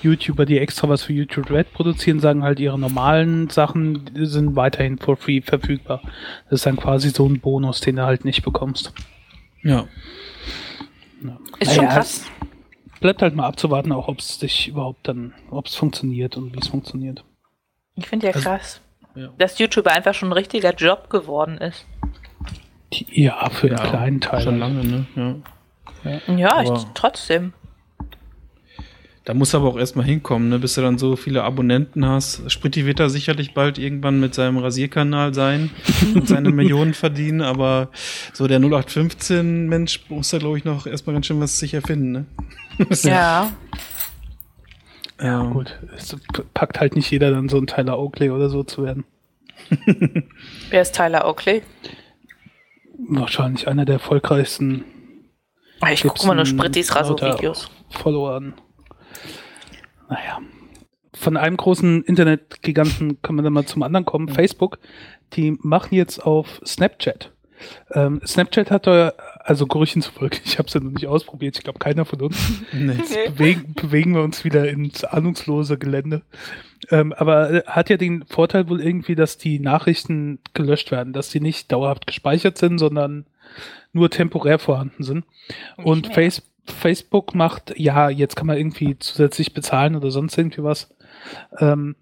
[0.02, 4.98] YouTuber, die extra was für YouTube Red produzieren, sagen halt, ihre normalen Sachen sind weiterhin
[4.98, 6.00] for free verfügbar.
[6.50, 8.92] Das ist dann quasi so ein Bonus, den du halt nicht bekommst.
[9.62, 9.86] Ja.
[11.60, 12.24] Ist schon Naja, krass.
[13.00, 16.58] Bleibt halt mal abzuwarten, auch ob es sich überhaupt dann, ob es funktioniert und wie
[16.58, 17.24] es funktioniert.
[17.96, 18.80] Ich finde ja Also- krass,
[19.14, 19.28] Ja.
[19.38, 21.86] dass YouTube einfach schon ein richtiger Job geworden ist.
[22.92, 24.42] Die, ja, für einen kleinen Teil.
[24.42, 25.06] Schon lange, ne?
[25.16, 26.34] Ja.
[26.36, 27.52] Ja, Aber- ich, trotzdem.
[29.24, 30.58] Da muss aber auch erstmal hinkommen, ne?
[30.58, 32.50] bis du dann so viele Abonnenten hast.
[32.50, 35.70] Spritti wird da sicherlich bald irgendwann mit seinem Rasierkanal sein
[36.16, 37.90] und seine Millionen verdienen, aber
[38.32, 42.10] so der 0815-Mensch muss da, glaube ich, noch erstmal ganz schön was sich erfinden.
[42.12, 42.26] Ne?
[43.04, 43.52] Ja.
[45.20, 45.78] Ja, Ähm, gut.
[45.96, 46.16] Es
[46.54, 49.04] packt halt nicht jeder dann so ein Tyler Oakley oder so zu werden.
[50.70, 51.62] Wer ist Tyler Oakley?
[53.08, 54.84] Wahrscheinlich einer der erfolgreichsten
[55.92, 57.70] Ich gucke mal nur Sprittis Raso-Videos.
[57.90, 58.54] Follower an.
[60.08, 60.38] Naja.
[61.14, 64.28] Von einem großen Internetgiganten können wir dann mal zum anderen kommen.
[64.28, 64.78] Facebook,
[65.34, 67.30] die machen jetzt auf Snapchat.
[67.92, 69.12] Ähm, Snapchat hat da,
[69.44, 72.62] also Gerüchen zufolge, ich habe es ja noch nicht ausprobiert, ich glaube keiner von uns,
[72.72, 72.96] nee.
[73.28, 76.22] bewegen, bewegen wir uns wieder ins ahnungslose Gelände.
[76.90, 81.30] Ähm, aber äh, hat ja den Vorteil wohl irgendwie, dass die Nachrichten gelöscht werden, dass
[81.30, 83.26] die nicht dauerhaft gespeichert sind, sondern
[83.92, 85.24] nur temporär vorhanden sind.
[85.76, 86.14] Und mehr.
[86.14, 90.94] Face Facebook macht, ja, jetzt kann man irgendwie zusätzlich bezahlen oder sonst irgendwie was,
[91.58, 91.96] ähm,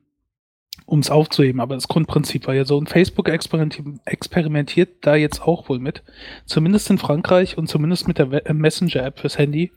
[0.90, 1.60] um es aufzuheben.
[1.60, 2.76] Aber das Grundprinzip war ja so.
[2.76, 6.02] Und Facebook experimenti experimentiert da jetzt auch wohl mit.
[6.46, 9.70] Zumindest in Frankreich und zumindest mit der äh, Messenger-App fürs Handy.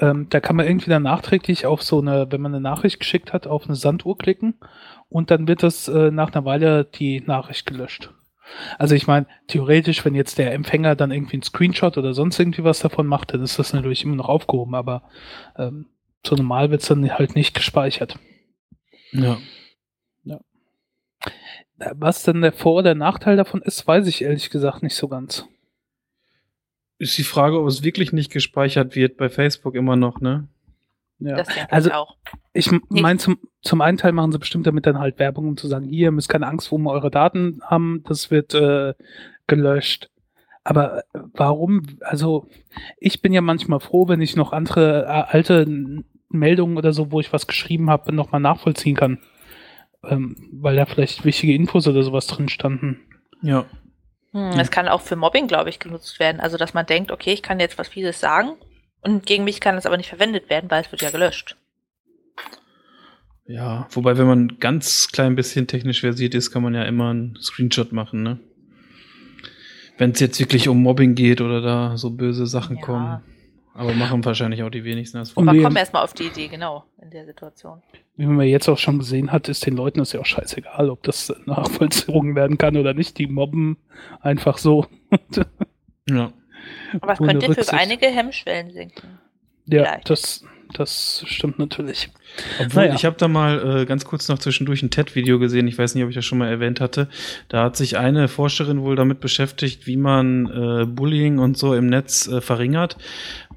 [0.00, 3.32] Ähm, da kann man irgendwie dann nachträglich auf so eine, wenn man eine Nachricht geschickt
[3.32, 4.54] hat, auf eine Sanduhr klicken
[5.08, 8.10] und dann wird das äh, nach einer Weile die Nachricht gelöscht.
[8.78, 12.64] Also ich meine, theoretisch, wenn jetzt der Empfänger dann irgendwie einen Screenshot oder sonst irgendwie
[12.64, 15.02] was davon macht, dann ist das natürlich immer noch aufgehoben, aber
[15.56, 15.86] ähm,
[16.26, 18.18] so normal wird es dann halt nicht gespeichert.
[19.12, 19.38] Ja.
[21.94, 25.46] Was denn der Vor- oder Nachteil davon ist, weiß ich ehrlich gesagt nicht so ganz.
[26.98, 30.48] Ist die Frage, ob es wirklich nicht gespeichert wird bei Facebook immer noch, ne?
[31.20, 31.36] Ja.
[31.36, 32.16] Das denke Also- ich auch.
[32.52, 35.68] Ich meine, zum, zum einen Teil machen sie bestimmt damit dann halt Werbung, um zu
[35.68, 38.94] sagen, hier, ihr müsst keine Angst, wo wir eure Daten haben, das wird äh,
[39.46, 40.10] gelöscht.
[40.64, 42.48] Aber äh, warum, also
[42.98, 45.66] ich bin ja manchmal froh, wenn ich noch andere äh, alte
[46.30, 49.18] Meldungen oder so, wo ich was geschrieben habe, nochmal nachvollziehen kann.
[50.04, 53.00] Ähm, weil da vielleicht wichtige Infos oder sowas drin standen.
[53.42, 53.66] Ja.
[54.32, 56.40] Hm, Es kann auch für Mobbing, glaube ich, genutzt werden.
[56.40, 58.50] Also, dass man denkt, okay, ich kann jetzt was Fieses sagen
[59.02, 61.56] und gegen mich kann es aber nicht verwendet werden, weil es wird ja gelöscht.
[63.46, 67.36] Ja, wobei, wenn man ganz klein bisschen technisch versiert ist, kann man ja immer einen
[67.40, 68.38] Screenshot machen, ne?
[69.96, 72.82] Wenn es jetzt wirklich um Mobbing geht oder da so böse Sachen Ja.
[72.82, 73.22] kommen.
[73.78, 75.18] Aber machen wahrscheinlich auch die wenigsten.
[75.18, 77.80] Das Und Aber wir- komm erst mal auf die Idee, genau, in der Situation.
[78.16, 81.04] Wie man jetzt auch schon gesehen hat, ist den Leuten das ja auch scheißegal, ob
[81.04, 83.16] das nachvollzogen werden kann oder nicht.
[83.18, 83.76] Die mobben
[84.20, 84.86] einfach so.
[86.08, 86.32] ja.
[87.00, 87.70] Aber es könnte Rücksicht.
[87.70, 89.18] für einige Hemmschwellen sinken.
[89.66, 90.10] Ja, Vielleicht.
[90.10, 92.08] das, das stimmt natürlich.
[92.60, 92.94] Obwohl, Naja.
[92.96, 95.68] ich habe da mal äh, ganz kurz noch zwischendurch ein TED-Video gesehen.
[95.68, 97.08] Ich weiß nicht, ob ich das schon mal erwähnt hatte.
[97.48, 101.86] Da hat sich eine Forscherin wohl damit beschäftigt, wie man äh, Bullying und so im
[101.86, 102.96] Netz äh, verringert.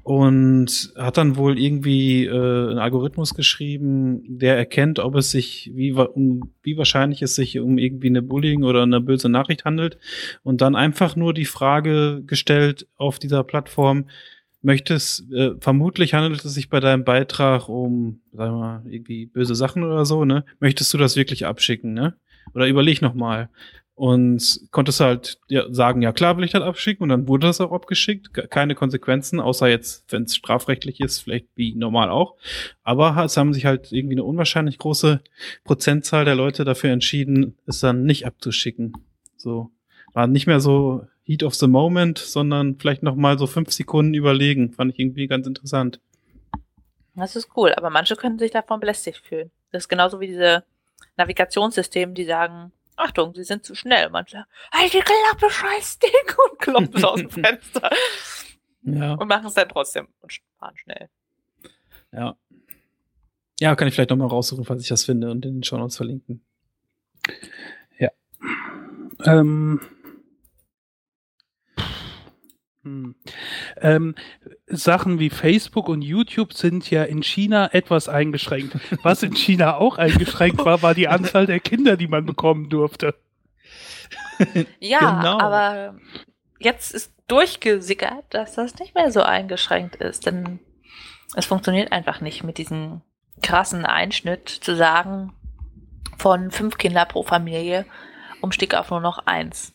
[0.02, 5.92] Und hat dann wohl irgendwie äh, einen Algorithmus geschrieben, der erkennt, ob es sich, wie,
[5.92, 9.98] um, wie wahrscheinlich es sich um irgendwie eine Bullying oder eine böse Nachricht handelt.
[10.42, 14.06] Und dann einfach nur die Frage gestellt auf dieser Plattform,
[14.62, 19.54] möchtest, äh, vermutlich handelt es sich bei deinem Beitrag um, sagen wir mal, irgendwie böse
[19.54, 20.44] Sachen oder so, ne?
[20.60, 22.14] Möchtest du das wirklich abschicken, ne?
[22.54, 23.50] Oder überleg noch mal.
[24.04, 27.60] Und konntest halt ja, sagen, ja klar will ich das abschicken und dann wurde das
[27.60, 28.34] auch abgeschickt.
[28.34, 32.34] Ke- Keine Konsequenzen, außer jetzt, wenn es strafrechtlich ist, vielleicht wie normal auch.
[32.82, 35.20] Aber es haben sich halt irgendwie eine unwahrscheinlich große
[35.62, 38.92] Prozentzahl der Leute dafür entschieden, es dann nicht abzuschicken.
[39.36, 39.70] So.
[40.14, 44.14] War nicht mehr so Heat of the Moment, sondern vielleicht noch mal so fünf Sekunden
[44.14, 44.72] überlegen.
[44.72, 46.00] Fand ich irgendwie ganz interessant.
[47.14, 49.52] Das ist cool, aber manche können sich davon belästigt fühlen.
[49.70, 50.64] Das ist genauso wie diese
[51.16, 54.10] Navigationssysteme, die sagen, Achtung, sie sind zu schnell.
[54.10, 56.10] Manche, halt die Klappe, scheiß Ding
[56.50, 57.90] und kloppen es aus dem Fenster.
[58.82, 59.14] Ja.
[59.14, 61.08] Und machen es dann trotzdem und fahren schnell.
[62.12, 62.36] Ja.
[63.60, 65.76] Ja, kann ich vielleicht noch mal raussuchen, falls ich das finde und in den Show
[65.76, 66.44] Notes verlinken.
[69.24, 69.80] Ähm,
[72.82, 73.14] hm.
[73.76, 74.14] ähm,
[74.76, 78.76] Sachen wie Facebook und YouTube sind ja in China etwas eingeschränkt.
[79.02, 83.14] Was in China auch eingeschränkt war, war die Anzahl der Kinder, die man bekommen durfte.
[84.80, 85.38] Ja, Genau.
[85.38, 85.94] aber
[86.58, 90.58] jetzt ist durchgesickert, dass das nicht mehr so eingeschränkt ist, denn
[91.36, 93.02] es funktioniert einfach nicht mit diesem
[93.42, 95.32] krassen Einschnitt zu sagen,
[96.18, 97.86] von fünf Kinder pro Familie
[98.40, 99.74] umstieg auf nur noch eins.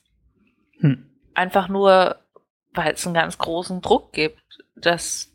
[0.79, 1.09] Hm.
[1.33, 2.17] Einfach nur,
[2.73, 4.41] weil es einen ganz großen Druck gibt,
[4.81, 5.31] dass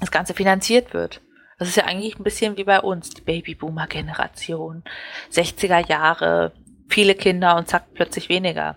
[0.00, 1.20] das Ganze finanziert wird.
[1.58, 4.82] Das ist ja eigentlich ein bisschen wie bei uns, die Babyboomer-Generation.
[5.30, 6.52] 60er Jahre,
[6.88, 8.76] viele Kinder und zack, plötzlich weniger.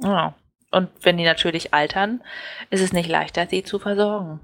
[0.00, 0.34] Ja.
[0.70, 2.22] Und wenn die natürlich altern,
[2.70, 4.40] ist es nicht leichter, sie zu versorgen.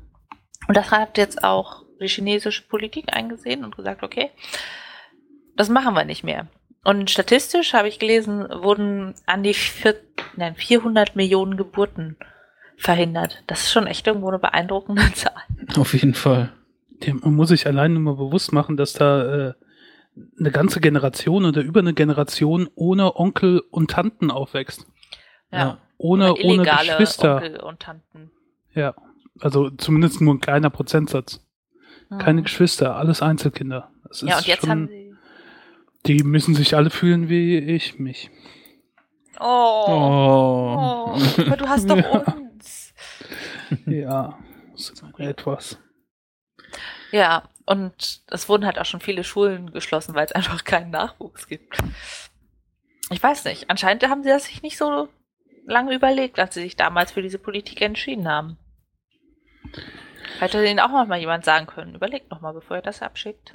[0.68, 4.30] Und das hat jetzt auch die chinesische Politik eingesehen und gesagt, okay,
[5.56, 6.48] das machen wir nicht mehr.
[6.84, 9.96] Und statistisch habe ich gelesen, wurden an die vier,
[10.36, 12.16] nein, 400 Millionen Geburten
[12.82, 13.42] verhindert.
[13.46, 15.32] Das ist schon echt irgendwo eine beeindruckende Zahl.
[15.76, 16.52] Auf jeden Fall.
[17.22, 19.54] Man muss sich allein nur mal bewusst machen, dass da äh,
[20.38, 24.86] eine ganze Generation oder über eine Generation ohne Onkel und Tanten aufwächst.
[25.50, 25.58] Ja.
[25.58, 25.78] Ja.
[25.98, 27.36] Ohne, ohne Illegale Geschwister.
[27.36, 28.30] Onkel und Tanten.
[28.74, 28.94] Ja.
[29.40, 31.40] Also zumindest nur ein kleiner Prozentsatz.
[32.18, 32.44] Keine Hm.
[32.44, 33.90] Geschwister, alles Einzelkinder.
[34.06, 35.14] Das Ja, ist und jetzt schon, haben sie.
[36.06, 38.30] Die müssen sich alle fühlen wie ich mich.
[39.40, 39.84] Oh.
[39.88, 41.14] Oh.
[41.16, 42.24] Oh, aber du hast doch Ja.
[43.86, 44.38] Ja,
[45.18, 45.78] etwas.
[47.10, 51.46] Ja, und es wurden halt auch schon viele Schulen geschlossen, weil es einfach keinen Nachwuchs
[51.46, 51.78] gibt.
[53.10, 53.68] Ich weiß nicht.
[53.70, 55.08] Anscheinend haben sie das sich nicht so
[55.66, 58.56] lange überlegt, als sie sich damals für diese Politik entschieden haben.
[60.40, 63.52] Hätte ihnen auch noch mal jemand sagen können, überlegt noch mal, bevor ihr das abschickt.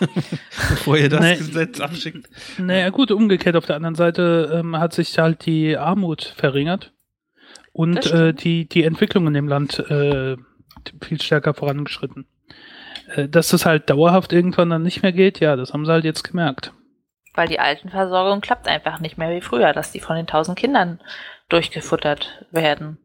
[0.68, 1.36] Bevor ihr das Nee.
[1.36, 2.28] Gesetz abschickt.
[2.58, 6.92] Naja, gut, umgekehrt auf der anderen Seite ähm, hat sich halt die Armut verringert
[7.76, 10.36] und äh, die, die Entwicklung in dem Land äh,
[11.02, 12.26] viel stärker vorangeschritten.
[13.14, 16.04] Äh, dass das halt dauerhaft irgendwann dann nicht mehr geht, ja, das haben sie halt
[16.04, 16.72] jetzt gemerkt.
[17.34, 21.00] Weil die Altenversorgung klappt einfach nicht mehr wie früher, dass die von den tausend Kindern
[21.50, 22.96] durchgefuttert werden.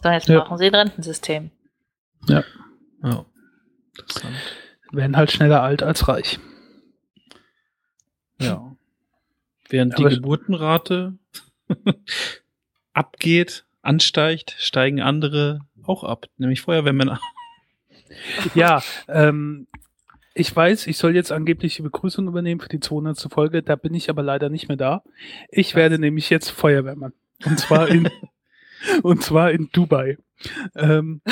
[0.00, 0.40] Sondern jetzt Ja.
[0.40, 1.50] brauchen sie ein Rentensystem.
[2.28, 2.44] Ja.
[3.02, 4.36] Interessant.
[4.90, 6.38] Werden halt schneller alt als reich.
[8.40, 8.74] Ja.
[9.68, 11.18] Während die Aber- Geburtenrate
[12.94, 17.20] abgeht, ansteigt, steigen andere auch ab, nämlich Feuerwehrmänner.
[18.54, 19.66] Ja, ähm,
[20.34, 23.28] ich weiß, ich soll jetzt angeblich die Begrüßung übernehmen für die 200.
[23.30, 25.02] Folge, da bin ich aber leider nicht mehr da.
[25.50, 27.12] Ich werde nämlich jetzt Feuerwehrmann.
[27.44, 28.08] Und zwar in,
[29.02, 30.18] und zwar in Dubai.
[30.76, 31.22] Ähm,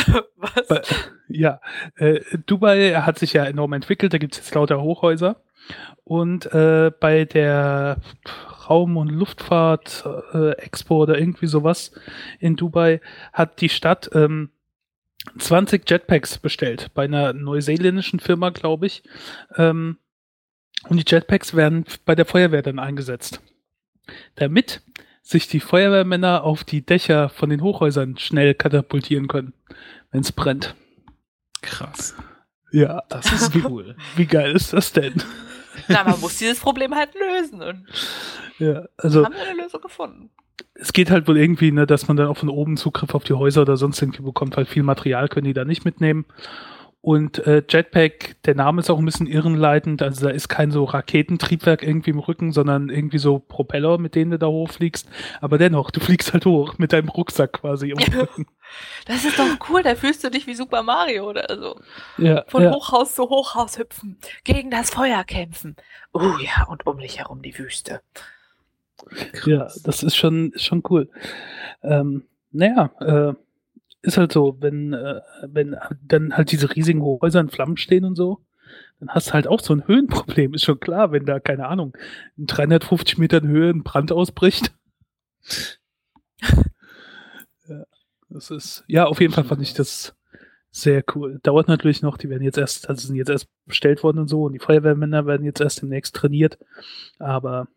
[0.68, 1.10] Was?
[1.28, 1.60] Ja,
[1.96, 5.42] äh, Dubai hat sich ja enorm entwickelt, da gibt es jetzt lauter Hochhäuser.
[6.04, 7.98] Und äh, bei der
[8.68, 11.92] Raum- und Luftfahrt äh, oder irgendwie sowas
[12.38, 13.00] in Dubai
[13.32, 14.50] hat die Stadt ähm,
[15.38, 19.02] 20 Jetpacks bestellt bei einer neuseeländischen Firma, glaube ich.
[19.56, 19.98] Ähm,
[20.88, 23.40] und die Jetpacks werden bei der Feuerwehr dann eingesetzt.
[24.36, 24.82] Damit
[25.22, 29.54] sich die Feuerwehrmänner auf die Dächer von den Hochhäusern schnell katapultieren können,
[30.12, 30.76] wenn es brennt.
[31.62, 32.14] Krass.
[32.70, 33.96] Ja, Das ist wie, cool.
[34.16, 35.14] wie geil ist das denn?
[35.88, 37.62] Na, man muss dieses Problem halt lösen.
[37.62, 37.86] Und
[38.58, 40.30] Ja, also haben wir eine Lösung gefunden.
[40.74, 43.34] es geht halt wohl irgendwie, ne, dass man dann auch von oben Zugriff auf die
[43.34, 46.24] Häuser oder sonst irgendwie bekommt, weil viel Material können die da nicht mitnehmen.
[47.02, 50.82] Und äh, Jetpack, der Name ist auch ein bisschen irrenleitend, also da ist kein so
[50.82, 55.08] Raketentriebwerk irgendwie im Rücken, sondern irgendwie so Propeller, mit denen du da hochfliegst.
[55.40, 58.46] Aber dennoch, du fliegst halt hoch mit deinem Rucksack quasi im Rücken.
[59.06, 61.80] Das ist doch cool, da fühlst du dich wie Super Mario oder so.
[62.18, 62.72] Ja, Von ja.
[62.72, 65.76] Hochhaus zu Hochhaus hüpfen, gegen das Feuer kämpfen.
[66.12, 68.00] Oh ja, und um dich herum die Wüste.
[69.44, 71.08] Ja, das ist schon, schon cool.
[71.82, 73.34] Ähm, naja, äh,
[74.02, 78.16] ist halt so, wenn, äh, wenn dann halt diese riesigen Häuser in Flammen stehen und
[78.16, 78.40] so,
[79.00, 80.54] dann hast du halt auch so ein Höhenproblem.
[80.54, 81.96] Ist schon klar, wenn da, keine Ahnung,
[82.36, 84.72] in 350 Metern Höhe ein Brand ausbricht.
[88.36, 90.14] das ist, ja, auf jeden Fall fand ich das
[90.70, 91.40] sehr cool.
[91.42, 94.44] Dauert natürlich noch, die werden jetzt erst, also sind jetzt erst bestellt worden und so,
[94.44, 96.58] und die Feuerwehrmänner werden jetzt erst demnächst trainiert.
[97.18, 97.68] Aber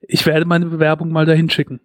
[0.00, 1.80] ich werde meine Bewerbung mal dahin schicken.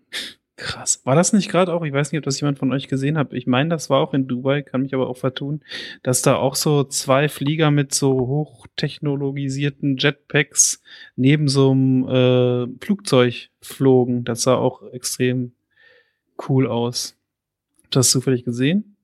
[0.58, 1.02] Krass.
[1.04, 3.34] War das nicht gerade auch, ich weiß nicht, ob das jemand von euch gesehen hat,
[3.34, 5.62] ich meine, das war auch in Dubai, kann mich aber auch vertun,
[6.02, 10.82] dass da auch so zwei Flieger mit so hochtechnologisierten Jetpacks
[11.18, 14.24] neben so einem äh, Flugzeug flogen.
[14.24, 15.52] Das sah auch extrem
[16.50, 17.16] cool aus.
[17.84, 18.96] Habt ihr das zufällig gesehen?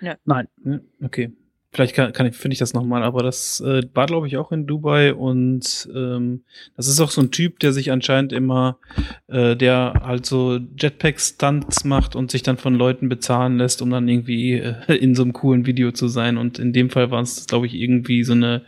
[0.00, 0.16] Ja.
[0.24, 0.48] Nein.
[0.64, 1.32] Ja, okay.
[1.70, 4.52] Vielleicht kann, kann ich, finde ich das nochmal, aber das äh, war, glaube ich, auch
[4.52, 6.42] in Dubai und ähm,
[6.78, 8.78] das ist auch so ein Typ, der sich anscheinend immer,
[9.26, 14.08] äh, der halt so Jetpack-Stunts macht und sich dann von Leuten bezahlen lässt, um dann
[14.08, 16.38] irgendwie äh, in so einem coolen Video zu sein.
[16.38, 18.62] Und in dem Fall war es, glaube ich, irgendwie so eine,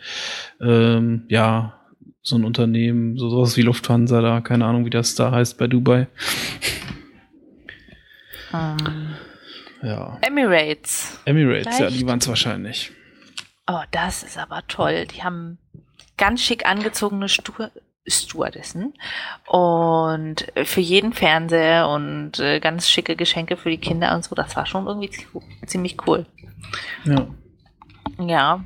[0.61, 1.80] ähm, ja,
[2.20, 5.66] so ein Unternehmen, so sowas wie Lufthansa da, keine Ahnung, wie das da heißt bei
[5.66, 6.06] Dubai.
[8.52, 9.14] Ähm,
[9.82, 10.18] Ja.
[10.22, 11.18] Emirates.
[11.24, 12.00] Emirates, ja, Vielleicht.
[12.00, 12.92] die waren es wahrscheinlich.
[13.66, 15.06] Oh, das ist aber toll.
[15.06, 15.58] Die haben
[16.16, 17.52] ganz schick angezogene Stu
[18.06, 18.94] Stewardessen
[19.46, 24.34] und für jeden Fernseher und äh, ganz schicke Geschenke für die Kinder und so.
[24.34, 25.26] Das war schon irgendwie zi-
[25.66, 26.26] ziemlich cool.
[27.04, 27.26] Ja.
[28.18, 28.64] Ja,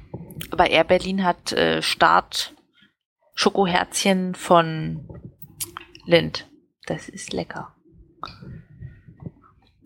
[0.51, 2.55] aber Air Berlin hat äh, Start
[3.35, 5.07] Schokoherzchen von
[6.07, 6.47] Lind.
[6.87, 7.75] Das ist lecker.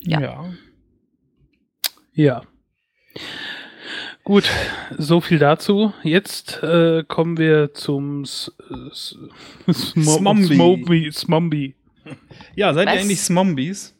[0.09, 0.21] Ja.
[0.21, 0.53] ja.
[2.12, 2.42] Ja.
[4.25, 4.44] Gut,
[4.99, 5.92] so viel dazu.
[6.03, 8.53] Jetzt äh, kommen wir zum S
[8.90, 9.16] S
[9.68, 11.75] Smo- Smombie.
[12.55, 13.01] Ja, seid ihr Was?
[13.03, 13.94] eigentlich Smombies?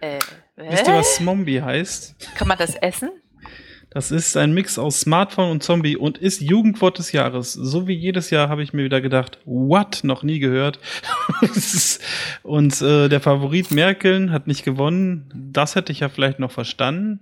[0.00, 0.18] Äh,
[0.56, 2.16] Wisst ihr, was Smombie heißt?
[2.36, 3.10] Kann man das essen?
[3.94, 7.52] Das ist ein Mix aus Smartphone und Zombie und ist Jugendwort des Jahres.
[7.52, 10.00] So wie jedes Jahr habe ich mir wieder gedacht, what?
[10.02, 10.78] Noch nie gehört.
[12.42, 15.30] Und äh, der Favorit Merkel hat nicht gewonnen.
[15.52, 17.20] Das hätte ich ja vielleicht noch verstanden.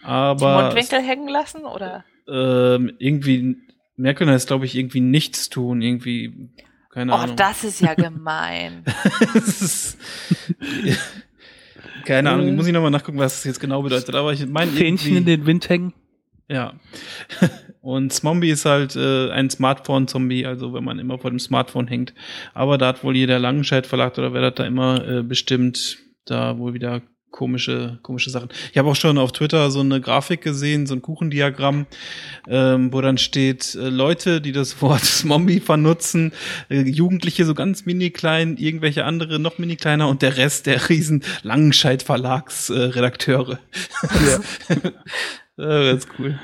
[0.00, 2.04] Die Aber Mundwinkel hängen lassen oder?
[2.28, 3.56] ähm, irgendwie,
[3.96, 5.80] Merkel heißt, glaube ich, irgendwie nichts tun.
[5.82, 6.50] Irgendwie,
[6.90, 7.36] keine Oh, Ahnung.
[7.36, 8.84] das ist ja gemein.
[9.34, 9.98] Ist-
[12.04, 14.14] keine Ahnung, muss ich nochmal nachgucken, was das jetzt genau bedeutet.
[14.14, 15.92] Aber ich meine, Fähnchen in den Wind hängen.
[16.48, 16.74] Ja.
[17.80, 22.12] Und Smombie ist halt äh, ein Smartphone-Zombie, also wenn man immer vor dem Smartphone hängt.
[22.52, 26.58] Aber da hat wohl jeder Langenscheid Verlag oder wer das da immer äh, bestimmt, da
[26.58, 28.48] wohl wieder komische, komische Sachen.
[28.72, 31.86] Ich habe auch schon auf Twitter so eine Grafik gesehen, so ein Kuchendiagramm,
[32.48, 36.32] ähm, wo dann steht, äh, Leute, die das Wort Smombie vernutzen,
[36.68, 40.88] äh, Jugendliche so ganz mini klein, irgendwelche andere noch mini kleiner und der Rest der
[40.88, 43.58] riesen Langenscheid Verlags äh, Redakteure.
[45.58, 45.90] Ja.
[45.90, 46.38] ganz cool.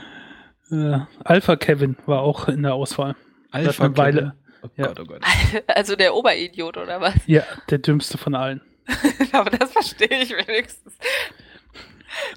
[0.71, 3.15] Äh, Alpha Kevin war auch in der Auswahl.
[3.53, 4.35] Das eine Weile.
[4.63, 4.87] Oh Ja.
[4.89, 5.23] Gott, oh Gott.
[5.69, 7.15] Also der Oberidiot oder was?
[7.27, 8.61] Ja, der dümmste von allen.
[9.33, 10.95] Aber das verstehe ich wenigstens.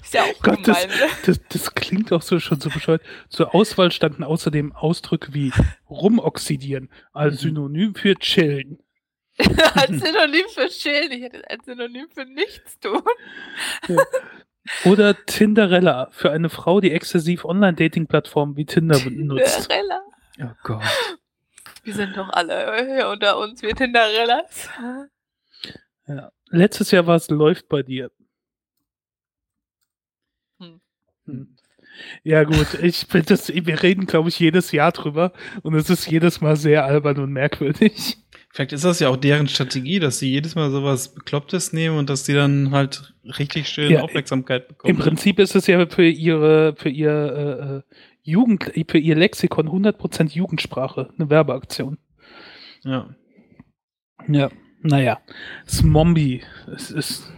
[0.02, 0.98] Ist ja auch Gott, das, gemein.
[0.98, 1.06] ne?
[1.26, 3.02] das, das klingt auch so schon so bescheuert.
[3.28, 5.52] Zur Auswahl standen außerdem Ausdrücke wie
[5.88, 8.78] rumoxidieren als Synonym für chillen.
[9.74, 11.12] als Synonym für chillen.
[11.12, 13.02] Ich hätte es als Synonym für nichts tun.
[14.84, 19.68] Oder Tinderella für eine Frau, die exzessiv Online-Dating-Plattformen wie Tinder benutzt.
[19.68, 20.02] Tinderella.
[20.40, 20.82] Oh Gott.
[21.84, 24.68] Wir sind doch alle hier unter uns, wir Tinderellas.
[26.06, 26.30] Ja.
[26.50, 28.10] Letztes Jahr war es läuft bei dir.
[30.58, 30.80] Hm.
[31.24, 31.56] Hm.
[32.22, 36.40] Ja gut, ich das, wir reden glaube ich jedes Jahr drüber und es ist jedes
[36.40, 38.18] Mal sehr albern und merkwürdig.
[38.58, 42.10] Vielleicht ist das ja auch deren Strategie, dass sie jedes Mal sowas Beklopptes nehmen und
[42.10, 44.96] dass die dann halt richtig schön Ja, Aufmerksamkeit bekommen.
[44.96, 47.82] Im Prinzip ist es ja für ihre, für ihr äh, äh,
[48.24, 51.98] Jugend, für ihr Lexikon 100% Jugendsprache, eine Werbeaktion.
[52.82, 53.14] Ja.
[54.26, 54.50] Ja,
[54.82, 55.20] naja.
[55.68, 56.42] Smombie.
[56.74, 57.32] Es ist.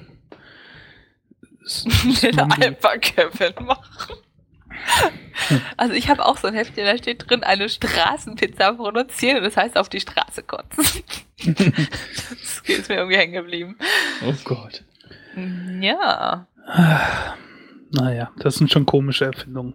[1.63, 1.85] es-
[2.23, 2.63] Den Smombie.
[2.65, 4.15] Alpha Kevin machen.
[5.77, 9.57] Also ich habe auch so ein Heftchen, da steht drin, eine Straßenpizza produzieren und das
[9.57, 10.85] heißt auf die Straße kotzen.
[11.57, 13.77] das ist mir irgendwie hängen geblieben.
[14.27, 14.85] Oh Gott.
[15.81, 16.47] Ja.
[17.93, 19.75] Naja, das sind schon komische Erfindungen.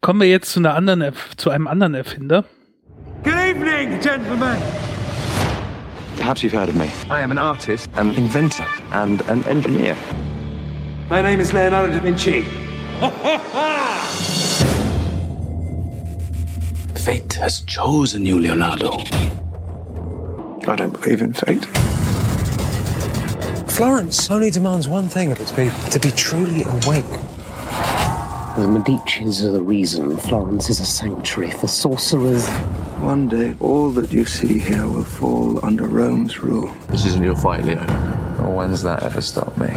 [0.00, 2.44] Kommen wir jetzt zu, einer anderen, Erf- zu einem anderen Erfinder.
[3.24, 4.56] Good evening, gentlemen.
[6.18, 6.88] Perhaps you've heard of me.
[7.08, 9.96] I am an artist, an inventor, and an engineer.
[11.08, 12.44] My name is Leonardo da Vinci.
[16.94, 18.98] Fate has chosen you, Leonardo.
[20.68, 21.64] I don't believe in fate.
[23.68, 27.10] Florence only demands one thing of its people to be truly awake.
[28.54, 32.46] The Medicis are the reason Florence is a sanctuary for sorcerers.
[33.00, 36.72] One day, all that you see here will fall under Rome's rule.
[36.86, 37.84] This isn't your fight, Leo.
[38.38, 39.70] Well, when's that ever stopped me?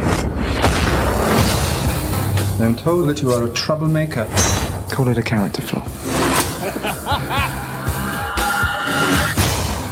[2.58, 4.26] I'm told that you are a troublemaker.
[4.90, 5.84] Call it a character flaw.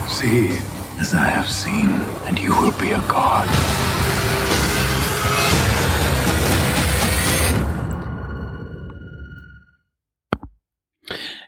[0.08, 0.58] See
[0.98, 1.90] as I have seen,
[2.26, 3.48] and you will be a god.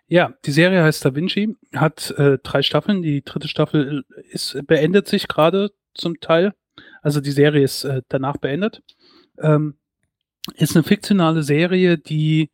[0.08, 3.02] Ja, die Serie heißt Da Vinci, hat äh, drei Staffeln.
[3.02, 6.52] Die dritte Staffel ist beendet sich gerade zum Teil.
[7.00, 8.82] Also die Serie ist äh, danach beendet.
[9.40, 9.78] Ähm,
[10.54, 12.50] ist eine fiktionale Serie, die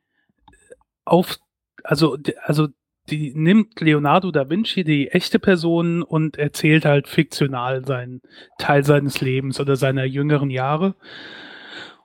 [1.04, 1.38] auf,
[1.84, 2.68] also, also
[3.10, 8.22] die nimmt Leonardo da Vinci, die echte Person, und erzählt halt fiktional seinen
[8.58, 10.94] Teil seines Lebens oder seiner jüngeren Jahre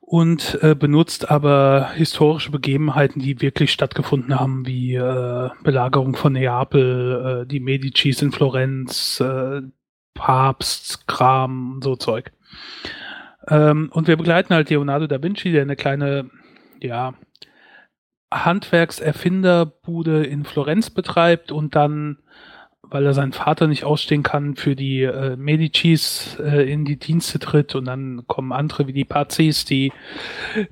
[0.08, 7.44] und äh, benutzt aber historische Begebenheiten, die wirklich stattgefunden haben, wie äh, Belagerung von Neapel,
[7.44, 9.62] äh, die Medicis in Florenz, äh,
[10.14, 12.32] Papstkram, so Zeug.
[13.50, 16.30] Ähm, und wir begleiten halt Leonardo da Vinci, der eine kleine,
[16.82, 17.14] ja,
[18.32, 22.18] Handwerkserfinderbude in Florenz betreibt und dann,
[22.82, 27.40] weil er seinen Vater nicht ausstehen kann, für die äh, Medicis äh, in die Dienste
[27.40, 29.94] tritt und dann kommen andere wie die Pazis, die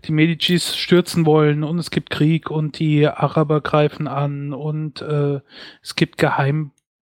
[0.04, 5.40] die Medicis stürzen wollen und es gibt Krieg und die Araber greifen an und äh,
[5.82, 6.18] es gibt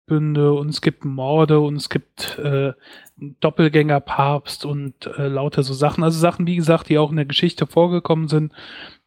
[0.10, 2.74] Geheimbünde und es gibt Morde und es gibt äh,
[3.18, 6.04] Doppelgängerpapst und äh, lauter so Sachen.
[6.04, 8.54] Also Sachen, wie gesagt, die auch in der Geschichte vorgekommen sind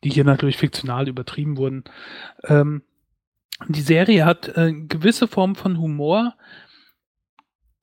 [0.04, 1.84] die hier natürlich fiktional übertrieben wurden.
[2.44, 2.82] Ähm,
[3.68, 6.34] die Serie hat äh, gewisse Formen von Humor,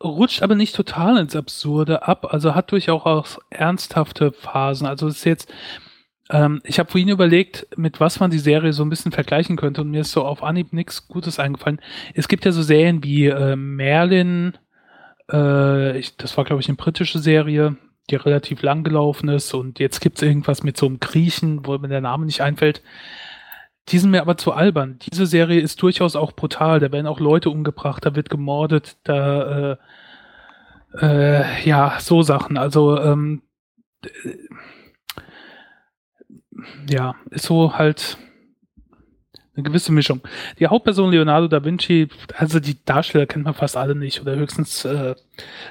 [0.03, 4.87] rutscht aber nicht total ins Absurde ab, also hat durchaus auch ernsthafte Phasen.
[4.87, 5.53] Also es ist jetzt,
[6.29, 9.81] ähm, ich habe vorhin überlegt, mit was man die Serie so ein bisschen vergleichen könnte
[9.81, 11.81] und mir ist so auf Anhieb nichts Gutes eingefallen.
[12.13, 14.57] Es gibt ja so Serien wie äh, Merlin,
[15.31, 17.77] äh, ich, das war glaube ich eine britische Serie,
[18.09, 21.87] die relativ lang gelaufen ist und jetzt gibt's irgendwas mit so einem Griechen, wo mir
[21.87, 22.83] der Name nicht einfällt.
[23.89, 24.99] Die sind mir aber zu albern.
[24.99, 26.79] Diese Serie ist durchaus auch brutal.
[26.79, 29.77] Da werden auch Leute umgebracht, da wird gemordet, da äh,
[31.01, 32.57] äh, ja, so Sachen.
[32.57, 33.41] Also ähm,
[34.03, 34.09] äh,
[36.89, 38.17] ja, ist so halt
[39.55, 40.21] eine gewisse Mischung.
[40.59, 44.85] Die Hauptperson Leonardo da Vinci, also die Darsteller kennt man fast alle nicht oder höchstens
[44.85, 45.15] äh,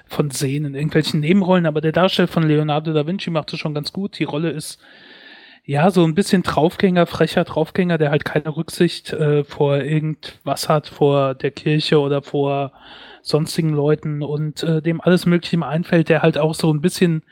[0.07, 3.74] von Sehen in irgendwelchen Nebenrollen, aber der Darsteller von Leonardo da Vinci macht es schon
[3.74, 4.18] ganz gut.
[4.18, 4.78] Die Rolle ist
[5.64, 10.86] ja so ein bisschen Draufgänger, frecher Draufgänger, der halt keine Rücksicht äh, vor irgendwas hat,
[10.86, 12.72] vor der Kirche oder vor
[13.22, 17.22] sonstigen Leuten und äh, dem alles Mögliche einfällt, der halt auch so ein bisschen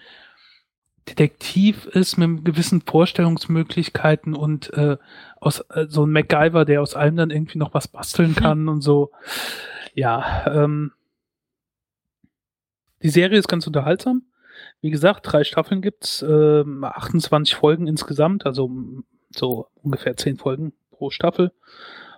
[1.09, 4.97] Detektiv ist mit gewissen Vorstellungsmöglichkeiten und äh,
[5.41, 8.43] aus äh, so ein MacGyver, der aus allem dann irgendwie noch was basteln hm.
[8.43, 8.69] kann mhm.
[8.69, 9.13] und so.
[9.95, 10.93] Ja, ähm,
[13.03, 14.23] die Serie ist ganz unterhaltsam.
[14.81, 18.71] Wie gesagt, drei Staffeln gibt's, äh, 28 Folgen insgesamt, also
[19.31, 21.53] so ungefähr 10 Folgen pro Staffel.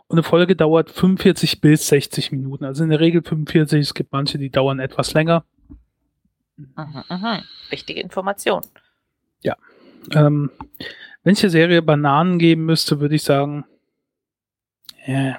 [0.07, 2.64] Und eine Folge dauert 45 bis 60 Minuten.
[2.64, 3.80] Also in der Regel 45.
[3.80, 5.45] Es gibt manche, die dauern etwas länger.
[6.59, 7.42] Mhm, mhm.
[7.70, 8.62] Wichtige Information.
[9.42, 9.56] Ja.
[10.12, 10.50] Ähm,
[11.22, 13.64] wenn ich der Serie Bananen geben müsste, würde ich sagen,
[15.06, 15.38] ja,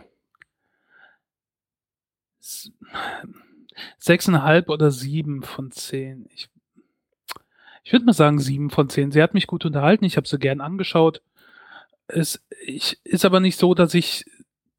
[3.97, 6.28] sechseinhalb oder sieben von zehn.
[6.34, 6.49] Ich,
[7.84, 9.11] ich würde mal sagen sieben von zehn.
[9.11, 11.22] Sie hat mich gut unterhalten, ich habe sie gern angeschaut.
[12.07, 14.26] Es ich, ist aber nicht so, dass ich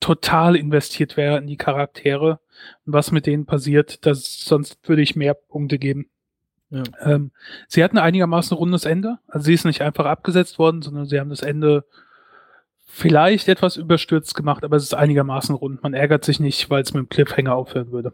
[0.01, 2.41] total investiert wäre in die Charaktere
[2.87, 4.05] und was mit denen passiert.
[4.07, 6.11] Das, sonst würde ich mehr Punkte geben.
[6.71, 6.85] Ja.
[7.01, 7.33] Ähm,
[7.69, 9.19] sie hatten einigermaßen rundes Ende.
[9.27, 11.85] Also sie ist nicht einfach abgesetzt worden, sondern sie haben das Ende
[12.87, 15.83] vielleicht etwas überstürzt gemacht, aber es ist einigermaßen rund.
[15.83, 18.13] Man ärgert sich nicht, weil es mit dem Cliffhanger aufhören würde.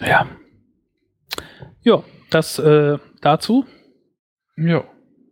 [0.00, 0.26] Ja.
[1.82, 3.66] Ja, das äh, dazu.
[4.56, 4.84] Ja.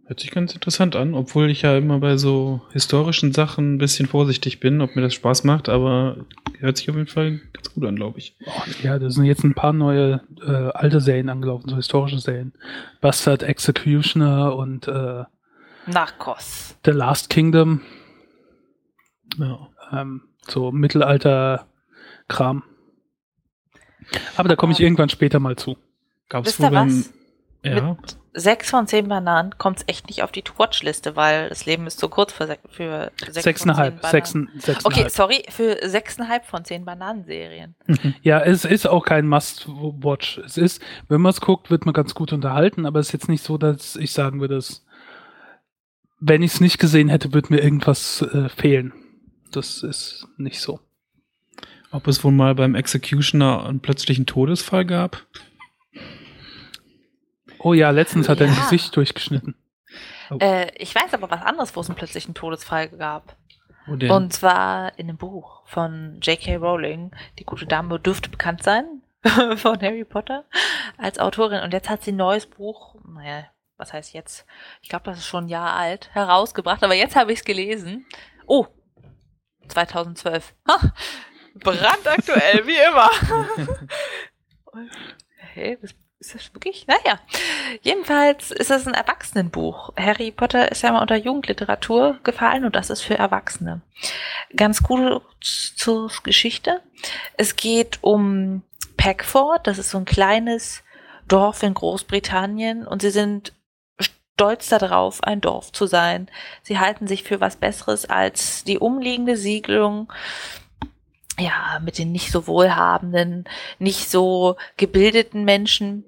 [0.07, 4.07] Hört sich ganz interessant an, obwohl ich ja immer bei so historischen Sachen ein bisschen
[4.07, 6.27] vorsichtig bin, ob mir das Spaß macht, aber
[6.59, 8.37] hört sich auf jeden Fall ganz gut an, glaube ich.
[8.45, 12.53] Oh, ja, da sind jetzt ein paar neue äh, alte Serien angelaufen, so historische Serien.
[13.01, 15.25] Bastard Executioner und äh,
[15.87, 16.77] Narcos.
[16.85, 17.81] The Last Kingdom.
[19.39, 19.69] Ja.
[19.93, 22.63] Ähm, so Mittelalter-Kram.
[24.37, 25.79] Aber da komme ich irgendwann später mal zu.
[26.29, 27.05] Gab es wohl beim
[27.65, 27.83] ja.
[27.83, 31.87] Mit sechs von zehn Bananen kommt es echt nicht auf die To-Watch-Liste, weil das Leben
[31.87, 36.65] ist zu kurz für, sech, für sechs sechseinhalb, sechs, sechs Okay, sorry, für sechseinhalb von
[36.65, 37.77] zehn Bananenserien.
[37.87, 38.15] Mhm.
[38.23, 40.39] Ja, es ist auch kein Must-Watch.
[40.39, 43.29] Es ist, wenn man es guckt, wird man ganz gut unterhalten, aber es ist jetzt
[43.29, 44.85] nicht so, dass ich sagen würde, dass
[46.21, 48.93] wenn ich es nicht gesehen hätte, würde mir irgendwas äh, fehlen.
[49.53, 50.81] Das ist nicht so.
[51.93, 55.27] Ob es wohl mal beim Executioner einen plötzlichen Todesfall gab?
[57.65, 59.55] Oh ja, letztens hat er ein Gesicht durchgeschnitten.
[60.31, 60.37] Oh.
[60.39, 63.37] Äh, ich weiß aber was anderes, wo es einen plötzlichen Todesfall gab.
[63.87, 66.57] Und zwar in einem Buch von J.K.
[66.57, 67.11] Rowling.
[67.39, 69.03] Die gute Dame dürfte bekannt sein
[69.57, 70.45] von Harry Potter
[70.99, 71.63] als Autorin.
[71.63, 73.45] Und jetzt hat sie ein neues Buch, naja,
[73.77, 74.47] was heißt jetzt?
[74.83, 76.83] Ich glaube, das ist schon ein Jahr alt, herausgebracht.
[76.83, 78.07] Aber jetzt habe ich es gelesen.
[78.47, 78.67] Oh,
[79.69, 80.55] 2012.
[80.69, 80.93] Ha,
[81.55, 83.11] brandaktuell, wie immer.
[85.37, 85.95] hey, das
[86.25, 86.87] ist das wirklich?
[86.87, 87.19] Naja.
[87.83, 89.93] Jedenfalls ist es ein Erwachsenenbuch.
[89.97, 93.83] Harry Potter ist ja mal unter Jugendliteratur gefallen und das ist für Erwachsene.
[94.57, 96.81] Ganz cool zur Geschichte.
[97.37, 98.63] Es geht um
[98.97, 100.83] Packford, das ist so ein kleines
[101.29, 103.53] Dorf in Großbritannien und sie sind
[103.99, 106.29] stolz darauf, ein Dorf zu sein.
[106.63, 110.11] Sie halten sich für was Besseres als die umliegende Siedlung
[111.39, 113.45] ja, mit den nicht so wohlhabenden,
[113.79, 116.05] nicht so gebildeten Menschen.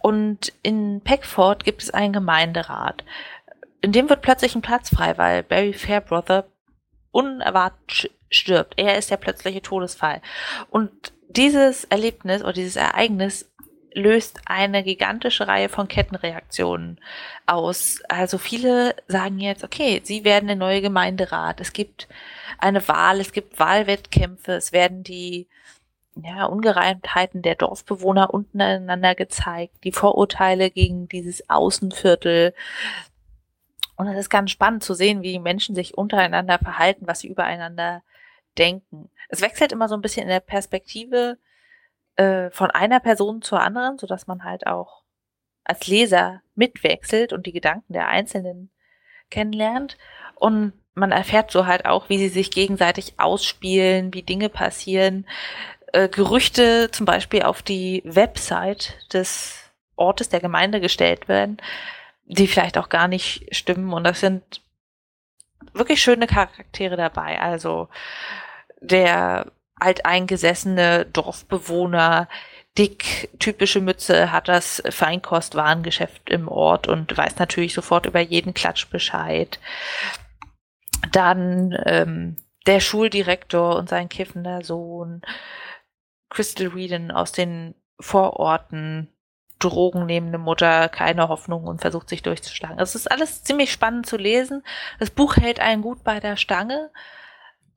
[0.00, 3.04] Und in Peckford gibt es einen Gemeinderat.
[3.80, 6.46] In dem wird plötzlich ein Platz frei, weil Barry Fairbrother
[7.10, 8.74] unerwartet stirbt.
[8.76, 10.20] Er ist der plötzliche Todesfall.
[10.70, 10.90] Und
[11.28, 13.50] dieses Erlebnis oder dieses Ereignis
[13.94, 17.00] löst eine gigantische Reihe von Kettenreaktionen
[17.46, 18.00] aus.
[18.08, 21.60] Also viele sagen jetzt, okay, sie werden der neue Gemeinderat.
[21.60, 22.08] Es gibt
[22.58, 25.48] eine Wahl, es gibt Wahlwettkämpfe, es werden die
[26.22, 32.54] ja, Ungereimtheiten der Dorfbewohner untereinander gezeigt, die Vorurteile gegen dieses Außenviertel.
[33.96, 38.02] Und es ist ganz spannend zu sehen, wie Menschen sich untereinander verhalten, was sie übereinander
[38.56, 39.10] denken.
[39.28, 41.38] Es wechselt immer so ein bisschen in der Perspektive
[42.16, 45.02] äh, von einer Person zur anderen, so dass man halt auch
[45.64, 48.70] als Leser mitwechselt und die Gedanken der Einzelnen
[49.30, 49.98] kennenlernt.
[50.34, 55.26] Und man erfährt so halt auch, wie sie sich gegenseitig ausspielen, wie Dinge passieren.
[55.92, 61.58] Äh, Gerüchte zum Beispiel auf die Website des Ortes der Gemeinde gestellt werden,
[62.24, 63.92] die vielleicht auch gar nicht stimmen.
[63.92, 64.62] Und das sind
[65.72, 67.40] wirklich schöne Charaktere dabei.
[67.40, 67.88] Also
[68.80, 72.28] der alteingesessene Dorfbewohner,
[72.76, 78.88] dick, typische Mütze, hat das Feinkostwarengeschäft im Ort und weiß natürlich sofort über jeden Klatsch
[78.90, 79.58] Bescheid.
[81.12, 82.36] Dann ähm,
[82.66, 85.22] der Schuldirektor und sein kiffender Sohn,
[86.30, 89.12] Crystal Reedon aus den Vororten,
[89.58, 92.78] drogennehmende Mutter, keine Hoffnung und versucht sich durchzuschlagen.
[92.78, 94.62] Es ist alles ziemlich spannend zu lesen.
[95.00, 96.90] Das Buch hält einen gut bei der Stange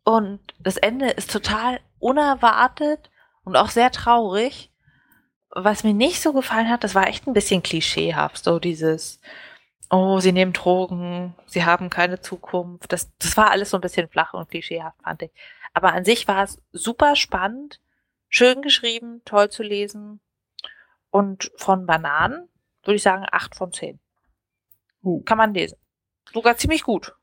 [0.04, 3.10] und das Ende ist total unerwartet
[3.44, 4.72] und auch sehr traurig.
[5.50, 9.20] Was mir nicht so gefallen hat, das war echt ein bisschen klischeehaft, so dieses,
[9.90, 12.92] oh, sie nehmen Drogen, sie haben keine Zukunft.
[12.94, 15.32] Das, das war alles so ein bisschen flach und klischeehaft, fand ich.
[15.74, 17.82] Aber an sich war es super spannend,
[18.32, 20.20] schön geschrieben, toll zu lesen.
[21.12, 22.48] Und von Bananen
[22.84, 24.00] würde ich sagen acht von zehn.
[25.04, 25.22] Oh.
[25.22, 25.78] Kann man lesen.
[26.34, 27.14] Sogar ziemlich gut.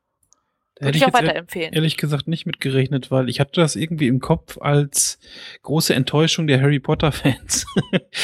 [0.80, 1.72] Würde hätte ich auch weiterempfehlen.
[1.72, 5.18] Ehrlich gesagt nicht mitgerechnet, weil ich hatte das irgendwie im Kopf als
[5.62, 7.66] große Enttäuschung der Harry Potter Fans.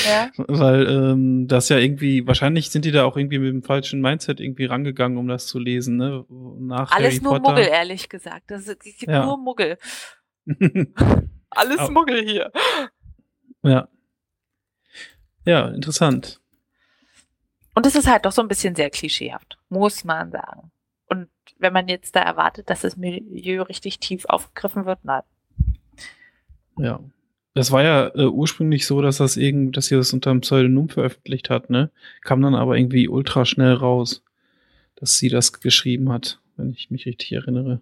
[0.06, 0.28] Ja.
[0.36, 4.40] weil ähm, das ja irgendwie, wahrscheinlich sind die da auch irgendwie mit dem falschen Mindset
[4.40, 6.24] irgendwie rangegangen, um das zu lesen, ne?
[6.58, 7.50] Nach Alles Harry nur Potter.
[7.50, 8.50] Muggel, ehrlich gesagt.
[8.50, 9.24] Das ist, es gibt Ja.
[9.24, 9.78] nur Muggel.
[11.54, 12.52] Alles Aber- Muggel hier.
[13.62, 13.88] ja.
[15.46, 16.40] Ja, interessant.
[17.74, 20.70] Und es ist halt doch so ein bisschen sehr klischeehaft, muss man sagen.
[21.06, 21.28] Und
[21.58, 25.22] wenn man jetzt da erwartet, dass das Milieu richtig tief aufgegriffen wird, nein.
[26.78, 27.00] Ja.
[27.56, 30.88] Das war ja äh, ursprünglich so, dass das irgend, dass sie das unter einem Pseudonym
[30.88, 31.90] veröffentlicht hat, ne?
[32.22, 34.24] Kam dann aber irgendwie ultra schnell raus,
[34.96, 37.80] dass sie das geschrieben hat, wenn ich mich richtig erinnere.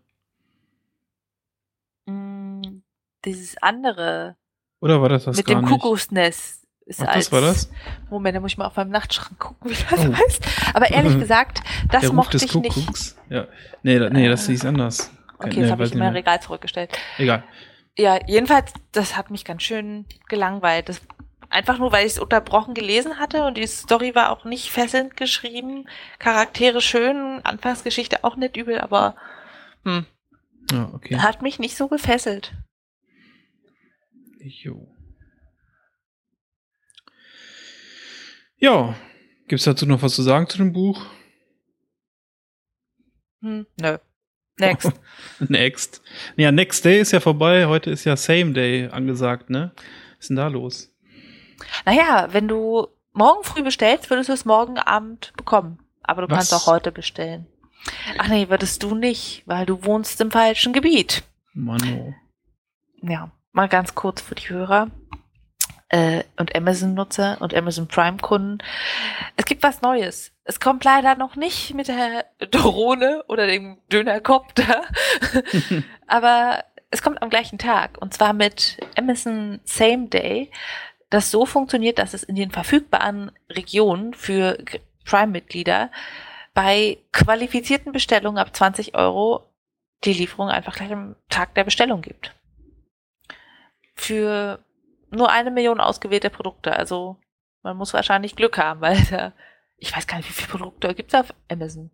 [3.25, 4.37] Dieses andere
[4.81, 5.71] Oder war das das mit gar dem nicht?
[5.81, 7.71] Kuckucksnest ist Ach, als das war das?
[8.11, 10.13] Moment, da muss ich mal auf meinem Nachtschrank gucken, wie das Oh.
[10.15, 10.47] heißt.
[10.75, 11.61] Aber ehrlich gesagt,
[11.91, 12.75] das Der Ruf mochte des ich nicht.
[12.75, 13.17] Kuckucks.
[13.29, 13.47] Ja.
[13.83, 15.11] Nee, nee, das Äh, hieß anders.
[15.39, 16.13] Okay, Nee, das habe ich in nicht mein.
[16.15, 16.91] Regal zurückgestellt.
[17.19, 17.45] Egal.
[17.99, 20.89] Ja, jedenfalls, das hat mich ganz schön gelangweilt.
[20.89, 21.01] Das,
[21.51, 25.17] einfach nur, weil ich es unterbrochen gelesen hatte und die Story war auch nicht fesselnd
[25.17, 25.87] geschrieben.
[26.19, 29.15] Charaktere schön, Anfangsgeschichte auch nicht übel, aber
[29.85, 30.07] hm,
[30.71, 31.19] Ja, okay.
[31.19, 32.53] hat mich nicht so gefesselt.
[34.45, 34.89] Jo.
[38.57, 38.95] Ja.
[39.49, 41.05] Gibt's dazu noch was zu sagen zu dem Buch?
[43.41, 43.99] Hm, nö.
[44.59, 44.93] Next.
[45.41, 46.03] Next.
[46.37, 47.67] Ja, Next Day ist ja vorbei.
[47.67, 49.73] Heute ist ja Same Day angesagt, ne?
[49.75, 50.89] Was ist denn da los?
[51.85, 55.79] naja, wenn du morgen früh bestellst, würdest du es morgen Abend bekommen.
[56.03, 56.51] Aber du Was?
[56.51, 57.47] kannst auch heute bestellen.
[58.19, 61.23] Ach nee, würdest du nicht, weil du wohnst im falschen Gebiet.
[61.55, 62.15] Mano.
[63.03, 64.91] ja, mal ganz kurz für die Hörer
[65.89, 68.59] äh, und Amazon-Nutzer und Amazon Prime-Kunden.
[69.37, 70.33] Es gibt was Neues.
[70.45, 74.83] Es kommt leider noch nicht mit der Drohne oder dem Dönerkopter,
[76.09, 80.51] aber es kommt am gleichen Tag und zwar mit Amazon Same Day,
[81.11, 84.59] das so funktioniert, dass es in den verfügbaren Regionen für
[85.05, 85.91] Prime-Mitglieder
[86.55, 89.49] bei qualifizierten Bestellungen ab 20 Euro
[90.05, 92.35] die Lieferung einfach gleich am Tag der Bestellung gibt
[93.95, 94.65] für
[95.11, 96.75] nur eine Million ausgewählte Produkte.
[96.75, 97.17] Also
[97.63, 99.33] man muss wahrscheinlich Glück haben, weil da,
[99.77, 101.91] ich weiß gar nicht, wie viele Produkte gibt es auf Amazon.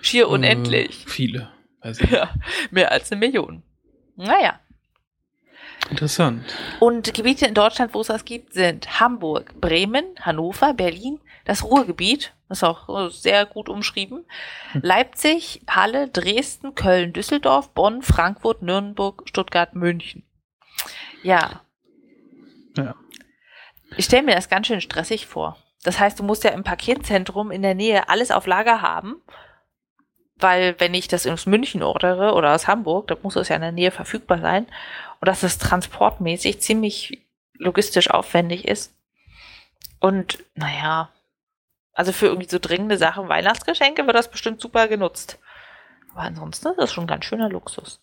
[0.00, 1.06] Schier unendlich.
[1.06, 1.52] Äh, viele.
[1.80, 2.10] Weiß ich.
[2.10, 2.30] Ja,
[2.70, 3.62] mehr als eine Million.
[4.16, 4.58] Naja.
[5.90, 6.44] Interessant.
[6.80, 12.34] Und Gebiete in Deutschland, wo es das gibt, sind Hamburg, Bremen, Hannover, Berlin, das Ruhrgebiet,
[12.48, 14.26] das ist auch sehr gut umschrieben,
[14.74, 20.24] Leipzig, Halle, Dresden, Köln, Düsseldorf, Bonn, Frankfurt, Nürnberg, Stuttgart, München.
[21.22, 21.60] Ja.
[22.76, 22.94] Ja.
[23.96, 25.56] Ich stelle mir das ganz schön stressig vor.
[25.82, 29.16] Das heißt, du musst ja im Paketzentrum in der Nähe alles auf Lager haben,
[30.36, 33.62] weil wenn ich das aus München ordere oder aus Hamburg, dann muss es ja in
[33.62, 34.66] der Nähe verfügbar sein
[35.20, 38.94] und dass es transportmäßig ziemlich logistisch aufwendig ist.
[40.00, 41.10] Und naja,
[41.92, 45.38] also für irgendwie so dringende Sachen, Weihnachtsgeschenke wird das bestimmt super genutzt.
[46.12, 48.00] Aber ansonsten ist das schon ganz schöner Luxus.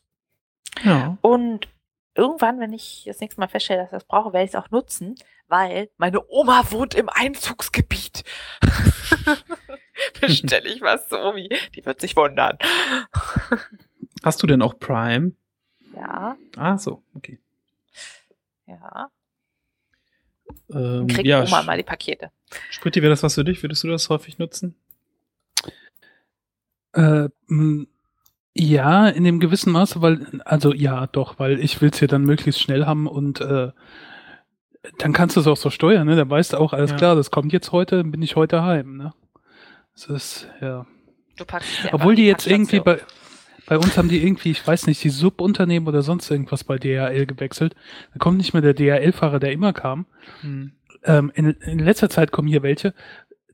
[0.83, 1.17] Ja.
[1.21, 1.67] Und
[2.15, 4.71] irgendwann, wenn ich das nächste Mal feststelle, dass ich das brauche, werde ich es auch
[4.71, 5.15] nutzen,
[5.47, 8.23] weil meine Oma wohnt im Einzugsgebiet.
[10.21, 11.49] bestelle ich was zu Omi.
[11.75, 12.57] Die wird sich wundern.
[14.23, 15.33] Hast du denn auch Prime?
[15.95, 17.39] Ja, Ah, so, okay.
[18.67, 19.09] ja.
[20.69, 22.31] Ähm, Kriegt ja, Oma mal die Pakete.
[22.69, 23.61] Spritti, wäre das was für dich?
[23.63, 24.75] Würdest du das häufig nutzen?
[26.93, 27.85] Äh, mh,
[28.57, 32.23] ja, in dem gewissen Maße, weil, also ja, doch, weil ich will es ja dann
[32.23, 33.71] möglichst schnell haben und äh,
[34.97, 36.15] dann kannst du es auch so steuern, ne?
[36.15, 36.97] Da weißt du auch, alles Ja.
[36.97, 39.13] klar, das kommt jetzt heute, dann bin ich heute heim, ne?
[39.93, 40.85] Das ist, ja.
[41.35, 42.99] Du packst Obwohl in die jetzt irgendwie bei,
[43.65, 47.25] bei uns haben die irgendwie, ich weiß nicht, die Subunternehmen oder sonst irgendwas bei DHL
[47.25, 47.75] gewechselt.
[48.13, 50.05] Da kommt nicht mehr der DHL-Fahrer, der immer kam.
[50.41, 50.71] Hm.
[51.03, 52.93] Ähm, in, in letzter Zeit kommen hier welche.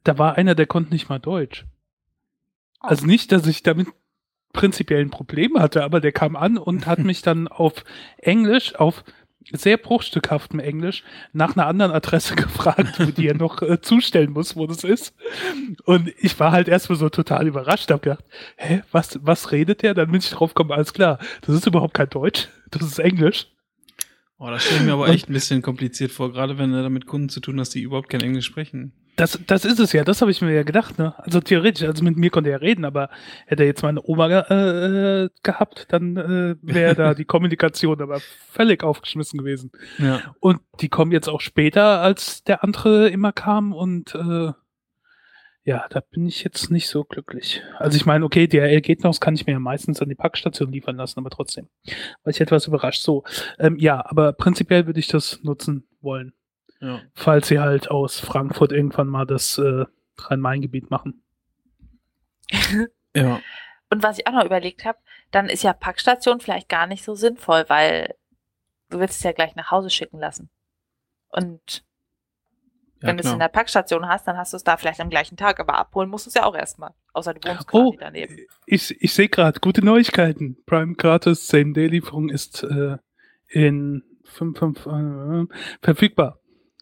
[0.03, 1.65] Da war einer, der konnte nicht mal Deutsch.
[2.83, 2.87] Oh.
[2.87, 3.87] Also nicht, dass ich damit
[4.53, 7.83] prinzipiell ein Problem hatte, aber der kam an und hat mich dann auf
[8.17, 9.03] Englisch, auf
[9.51, 14.55] sehr bruchstückhaftem Englisch, nach einer anderen Adresse gefragt, wo die er noch äh, zustellen muss,
[14.55, 15.13] wo das ist.
[15.85, 18.23] Und ich war halt erstmal so total überrascht, hab gedacht,
[18.57, 19.93] hä, was, was redet der?
[19.93, 23.47] Dann bin ich drauf gekommen, alles klar, das ist überhaupt kein Deutsch, das ist Englisch.
[24.37, 26.89] Oh, das stelle ich mir aber echt ein bisschen kompliziert vor, gerade wenn du da
[26.89, 28.91] mit Kunden zu tun hast, die überhaupt kein Englisch sprechen.
[29.16, 31.14] Das, das ist es ja, das habe ich mir ja gedacht, ne?
[31.18, 33.09] Also theoretisch, also mit mir konnte er reden, aber
[33.45, 38.20] hätte er jetzt meine Oma ge äh, gehabt, dann äh, wäre da die Kommunikation aber
[38.49, 39.72] völlig aufgeschmissen gewesen.
[39.97, 40.22] Ja.
[40.39, 44.53] Und die kommen jetzt auch später, als der andere immer kam und äh,
[45.64, 47.62] ja, da bin ich jetzt nicht so glücklich.
[47.78, 50.16] Also ich meine, okay, DHL geht noch, das kann ich mir ja meistens an die
[50.16, 51.68] Packstation liefern lassen, aber trotzdem
[52.24, 53.01] war ich etwas überrascht.
[53.01, 53.24] So,
[53.59, 56.34] ähm, ja, aber prinzipiell würde ich das nutzen wollen
[56.82, 57.01] ja.
[57.13, 59.86] falls sie halt aus Frankfurt irgendwann mal das äh,
[60.17, 61.23] Rhein-Main-Gebiet machen.
[63.15, 63.41] Ja.
[63.89, 64.97] Und was ich auch noch überlegt habe,
[65.32, 68.15] dann ist ja Packstation vielleicht gar nicht so sinnvoll, weil
[68.89, 70.49] du willst es ja gleich nach Hause schicken lassen.
[71.29, 71.84] Und
[73.01, 75.09] ja wenn du es in der Packstation hast, dann hast du es da vielleicht am
[75.09, 76.91] gleichen Tag, aber abholen musst du es ja auch erstmal.
[77.13, 78.38] Außer du wohnst Oh, daneben.
[78.65, 80.57] ich, ich sehe gerade, gute Neuigkeiten.
[80.65, 82.97] Prime Gratis Same-Day-Lieferung ist äh,
[83.47, 86.40] in 5, 5, äh, verfügbar.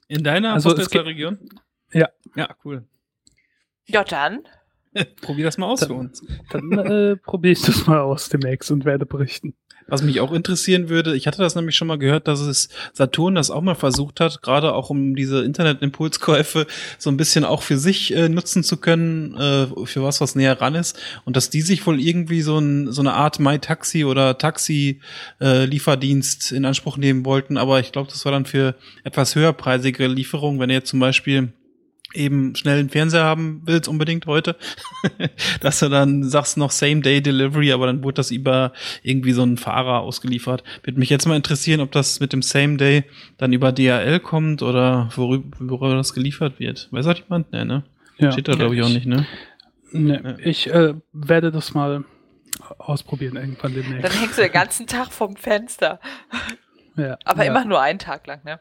[0.09, 1.37] In deiner Also, Postleitzahlenregion?
[1.93, 2.09] Ja.
[2.35, 2.83] Ja, cool.
[3.85, 4.41] Ja, dann.
[5.21, 6.23] Probier das mal aus für uns.
[6.49, 9.55] Dann äh, probiere ich das mal aus demnächst und werde berichten.
[9.89, 13.35] Was mich auch interessieren würde, ich hatte das nämlich schon mal gehört, dass es Saturn
[13.35, 16.65] das auch mal versucht hat, gerade auch um diese Internet-Impulskäufe
[16.97, 20.61] so ein bisschen auch für sich äh, nutzen zu können, äh, für was, was näher
[20.61, 20.97] ran ist.
[21.25, 26.65] Und dass die sich wohl irgendwie so, ein, so eine Art MyTaxi oder Taxi-Lieferdienst in
[26.65, 27.57] Anspruch nehmen wollten.
[27.57, 31.53] Aber ich glaube, das war dann für etwas höherpreisige Lieferungen, wenn ihr zum Beispiel
[32.13, 34.55] eben schnell einen Fernseher haben willst, unbedingt heute,
[35.61, 39.99] dass du dann sagst noch Same-Day-Delivery, aber dann wurde das über irgendwie so einen Fahrer
[39.99, 40.63] ausgeliefert.
[40.83, 43.03] Würde mich jetzt mal interessieren, ob das mit dem Same-Day
[43.37, 46.87] dann über DHL kommt oder worüber, worüber das geliefert wird.
[46.91, 47.51] Weiß auch jemand?
[47.51, 47.83] Nee, ne?
[48.17, 48.31] Ja.
[48.31, 49.25] Steht da, glaube ich, auch nicht, ne?
[49.91, 50.35] Ne, Ja.
[50.45, 52.03] Ich äh, werde das mal
[52.77, 54.19] ausprobieren irgendwann Dann demnächst.
[54.21, 55.99] hängst du den ganzen Tag vom Fenster.
[56.95, 57.51] Ja, Aber ja.
[57.51, 58.59] immer nur einen Tag lang, ne?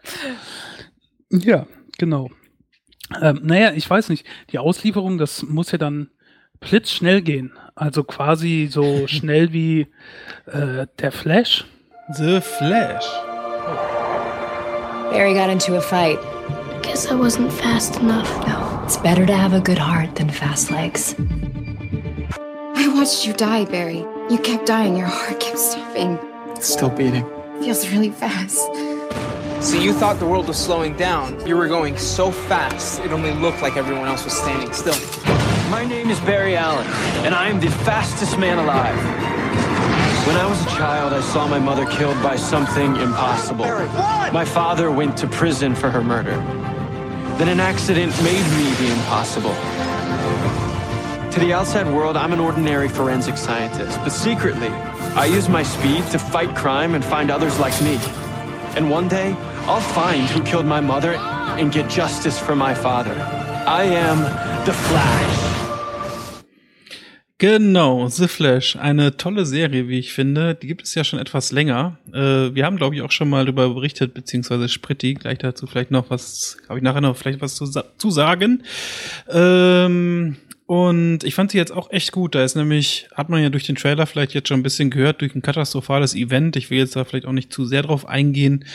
[1.31, 1.67] Ja,
[1.99, 2.31] genau.
[3.21, 4.27] Ähm, naja, ich weiß nicht.
[4.51, 6.11] Die Auslieferung, das muss ja dann
[6.61, 7.53] blitzschnell gehen.
[7.75, 9.87] Also quasi so schnell wie
[10.47, 11.65] äh, der Flash.
[12.15, 13.05] The Flash.
[15.11, 16.19] Barry got into a fight.
[16.83, 18.29] Guess I wasn't fast enough.
[18.47, 21.15] No, it's better to have a good heart than fast legs.
[22.75, 24.05] I watched you die, Barry.
[24.31, 26.19] You kept dying, your heart kept stopping.
[26.55, 27.25] It's still beating.
[27.61, 28.69] Feels really fast.
[29.61, 31.45] So you thought the world was slowing down.
[31.45, 34.95] You were going so fast, it only looked like everyone else was standing still.
[35.69, 36.87] My name is Barry Allen,
[37.27, 38.97] and I am the fastest man alive.
[40.29, 43.65] When I was a child, I saw my mother killed by something impossible.
[44.33, 46.37] My father went to prison for her murder.
[47.37, 49.55] Then an accident made me the impossible.
[51.33, 54.69] To the outside world, I'm an ordinary forensic scientist, but secretly,
[55.17, 57.99] I use my speed to fight crime and find others like me.
[58.77, 59.37] And one day,
[59.69, 61.17] I'll find who killed my mother
[61.59, 63.15] and get justice for my father.
[63.67, 64.19] I am
[64.65, 65.49] the Flash.
[67.37, 68.77] Genau, The Flash.
[68.77, 70.55] Eine tolle Serie, wie ich finde.
[70.55, 71.99] Die gibt es ja schon etwas länger.
[72.15, 75.13] Äh, wir haben, glaube ich, auch schon mal darüber berichtet, beziehungsweise Spritti.
[75.13, 78.63] Gleich dazu vielleicht noch was, habe ich nachher noch vielleicht was zu, zu sagen.
[79.29, 80.37] Ähm,
[80.69, 82.35] und ich fand sie jetzt auch echt gut.
[82.35, 85.23] Da ist nämlich, hat man ja durch den Trailer vielleicht jetzt schon ein bisschen gehört,
[85.23, 86.57] durch ein katastrophales Event.
[86.57, 88.67] Ich will jetzt da vielleicht auch nicht zu sehr drauf eingehen.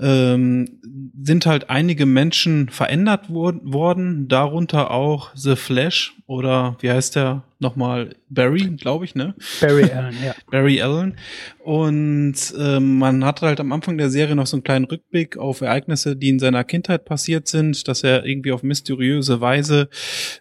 [0.00, 0.80] Ähm,
[1.22, 7.44] sind halt einige Menschen verändert wor worden, darunter auch The Flash oder wie heißt der?
[7.58, 9.34] Nochmal Barry, glaube ich, ne?
[9.60, 10.34] Barry Allen, ja.
[10.50, 11.16] Barry Allen.
[11.58, 15.60] Und ähm, man hat halt am Anfang der Serie noch so einen kleinen Rückblick auf
[15.60, 19.88] Ereignisse, die in seiner Kindheit passiert sind, dass er irgendwie auf mysteriöse Weise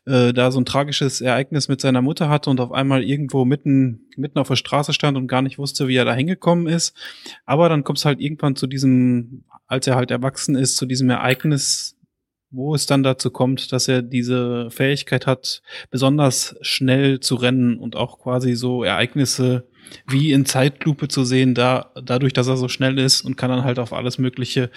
[0.05, 4.05] äh, da so ein tragisches Ereignis mit seiner Mutter hatte und auf einmal irgendwo mitten
[4.17, 6.95] mitten auf der Straße stand und gar nicht wusste, wie er da hingekommen ist.
[7.45, 11.09] Aber dann kommt es halt irgendwann zu diesem, als er halt erwachsen ist, zu diesem
[11.09, 11.94] Ereignis,
[12.55, 17.95] wo es dann dazu kommt, dass er diese Fähigkeit hat, besonders schnell zu rennen und
[17.95, 19.67] auch quasi so Ereignisse
[20.07, 23.63] wie in Zeitlupe zu sehen, da, dadurch, dass er so schnell ist und kann dann
[23.63, 24.69] halt auf alles Mögliche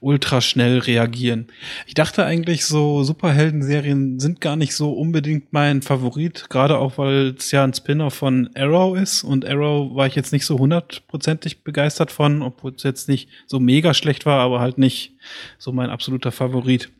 [0.00, 1.48] ultra schnell reagieren.
[1.86, 7.34] Ich dachte eigentlich, so Superhelden-Serien sind gar nicht so unbedingt mein Favorit, gerade auch, weil
[7.38, 11.62] es ja ein Spin-off von Arrow ist und Arrow war ich jetzt nicht so hundertprozentig
[11.62, 15.12] begeistert von, obwohl es jetzt nicht so mega schlecht war, aber halt nicht
[15.58, 16.90] so mein absoluter Favorit.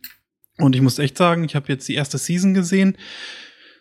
[0.58, 2.96] Und ich muss echt sagen, ich habe jetzt die erste Season gesehen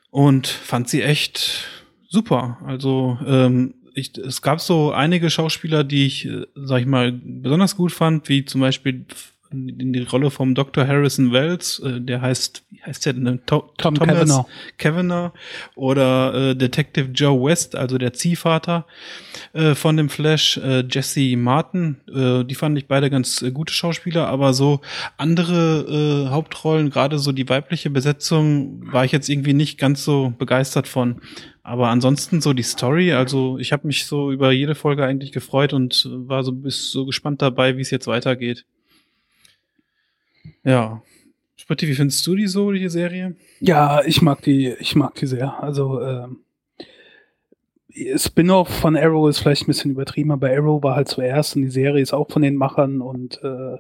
[0.10, 1.68] und fand sie echt
[2.08, 2.60] super.
[2.66, 7.76] Also ähm, ich, es gab so einige Schauspieler, die ich, äh, sag ich mal, besonders
[7.76, 9.06] gut fand, wie zum Beispiel
[9.52, 10.88] in die Rolle vom Dr.
[10.88, 13.42] Harrison Wells, äh, der heißt, wie heißt der denn?
[13.46, 14.46] To Tom Thomas.
[14.78, 15.32] Cavanagh
[15.76, 18.86] oder äh, Detective Joe West, also der Ziehvater
[19.54, 21.98] äh, von dem Flash, äh, Jesse Martin.
[22.14, 24.82] Äh, die fand ich beide ganz äh, gute Schauspieler, aber so
[25.18, 30.34] andere äh, Hauptrollen, gerade so die weibliche Besetzung, war ich jetzt irgendwie nicht ganz so
[30.38, 31.22] begeistert von.
[31.64, 35.74] Aber ansonsten so die Story, also ich habe mich so über jede Folge eigentlich gefreut
[35.74, 38.66] und war so bis so gespannt dabei, wie es jetzt weitergeht.
[40.64, 41.02] Ja.
[41.56, 43.36] Spritti, wie findest du die so, die Serie?
[43.60, 45.62] Ja, ich mag die, ich mag die sehr.
[45.62, 46.38] Also ähm,
[48.16, 51.70] Spin-off von Arrow ist vielleicht ein bisschen übertrieben, aber Arrow war halt zuerst und die
[51.72, 53.78] Serie ist auch von den Machern und äh,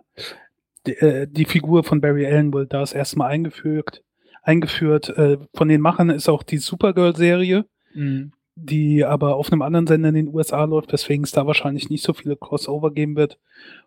[0.87, 4.03] die, äh, die Figur von Barry Allen wurde da das erste Mal eingeführt.
[4.41, 5.09] Eingeführt.
[5.09, 8.31] Äh, von den Machern ist auch die Supergirl-Serie, Mhm.
[8.55, 12.03] die aber auf einem anderen Sender in den USA läuft, weswegen es da wahrscheinlich nicht
[12.03, 13.37] so viele Crossover geben wird.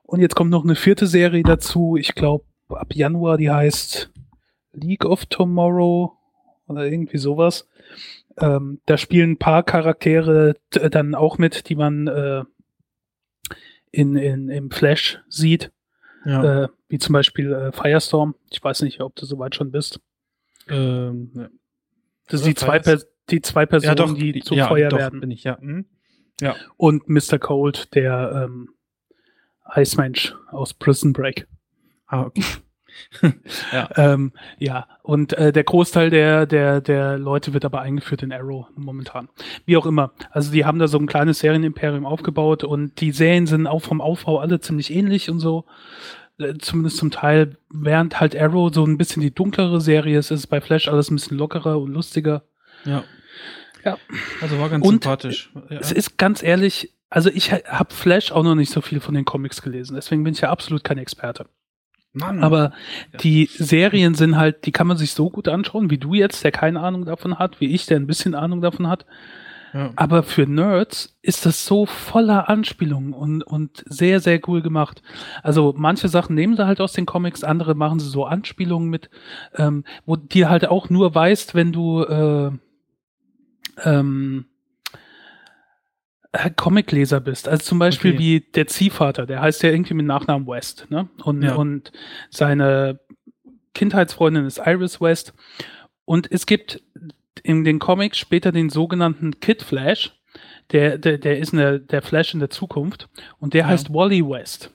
[0.05, 1.97] Und jetzt kommt noch eine vierte Serie dazu.
[1.97, 4.11] Ich glaube, ab Januar, die heißt
[4.73, 6.17] League of Tomorrow
[6.67, 7.69] oder irgendwie sowas.
[8.39, 12.45] Ähm, da spielen ein paar Charaktere t- dann auch mit, die man äh,
[13.91, 15.73] in, in, im Flash sieht.
[16.25, 16.65] Ja.
[16.65, 18.35] Äh, wie zum Beispiel äh, Firestorm.
[18.51, 20.01] Ich weiß nicht, ob du soweit schon bist.
[20.69, 21.49] Ähm, ja.
[22.29, 23.01] Das sind die zwei, per
[23.31, 25.21] die zwei Personen, ja, doch, die ja, Feuer werden.
[25.21, 25.59] bin ich, ja.
[25.61, 25.87] Mhm.
[26.41, 26.57] Ja.
[26.77, 27.39] Und Mr.
[27.39, 28.71] Cold, der ähm,
[29.65, 31.47] Eismensch aus Prison Break.
[32.11, 32.43] Ah, okay.
[33.73, 33.89] ja.
[33.97, 38.67] Ähm, ja, und äh, der Großteil der, der, der Leute wird aber eingeführt in Arrow
[38.77, 39.29] momentan.
[39.65, 40.13] Wie auch immer.
[40.31, 44.01] Also die haben da so ein kleines Serienimperium aufgebaut und die Serien sind auch vom
[44.01, 45.67] Aufbau alle ziemlich ähnlich und so.
[46.39, 50.49] Äh, Zumindest zum Teil, während halt Arrow so ein bisschen die dunklere Serie ist, ist
[50.49, 52.43] bei Flash alles ein bisschen lockerer und lustiger.
[52.85, 53.05] Ja.
[53.85, 53.99] Ja.
[54.41, 55.53] Also war ganz Und sympathisch.
[55.71, 55.79] Ja.
[55.79, 59.25] Es ist ganz ehrlich, also ich habe Flash auch noch nicht so viel von den
[59.25, 61.47] Comics gelesen, deswegen bin ich ja absolut kein Experte.
[62.13, 62.43] Mann.
[62.43, 62.73] Aber
[63.23, 66.51] die Serien sind halt, die kann man sich so gut anschauen, wie du jetzt, der
[66.51, 69.07] keine Ahnung davon hat, wie ich, der ein bisschen Ahnung davon hat.
[69.73, 69.93] Ja.
[69.95, 75.03] Aber für Nerds ist das so voller Anspielungen und, und sehr, sehr cool gemacht.
[75.45, 79.11] Also manche Sachen nehmen sie halt aus den Comics, andere machen sie so Anspielungen mit,
[79.55, 82.51] ähm, wo die halt auch nur weißt, wenn du äh,
[83.85, 84.50] ähm, äh,
[86.57, 87.49] Comicleser bist.
[87.49, 88.19] Also zum Beispiel Okay.
[88.21, 91.09] wie der Ziehvater, der heißt ja irgendwie mit Nachnamen West, ne?
[91.25, 91.55] Und, Ja.
[91.57, 91.91] und
[92.31, 93.01] seine
[93.75, 95.35] Kindheitsfreundin ist Iris West.
[96.05, 96.83] Und es gibt
[97.43, 100.13] in den Comics später den sogenannten Kid Flash.
[100.73, 103.09] Der, der, der ist eine, der Flash in der Zukunft.
[103.39, 103.67] Und der Ja.
[103.69, 104.71] heißt Wally West.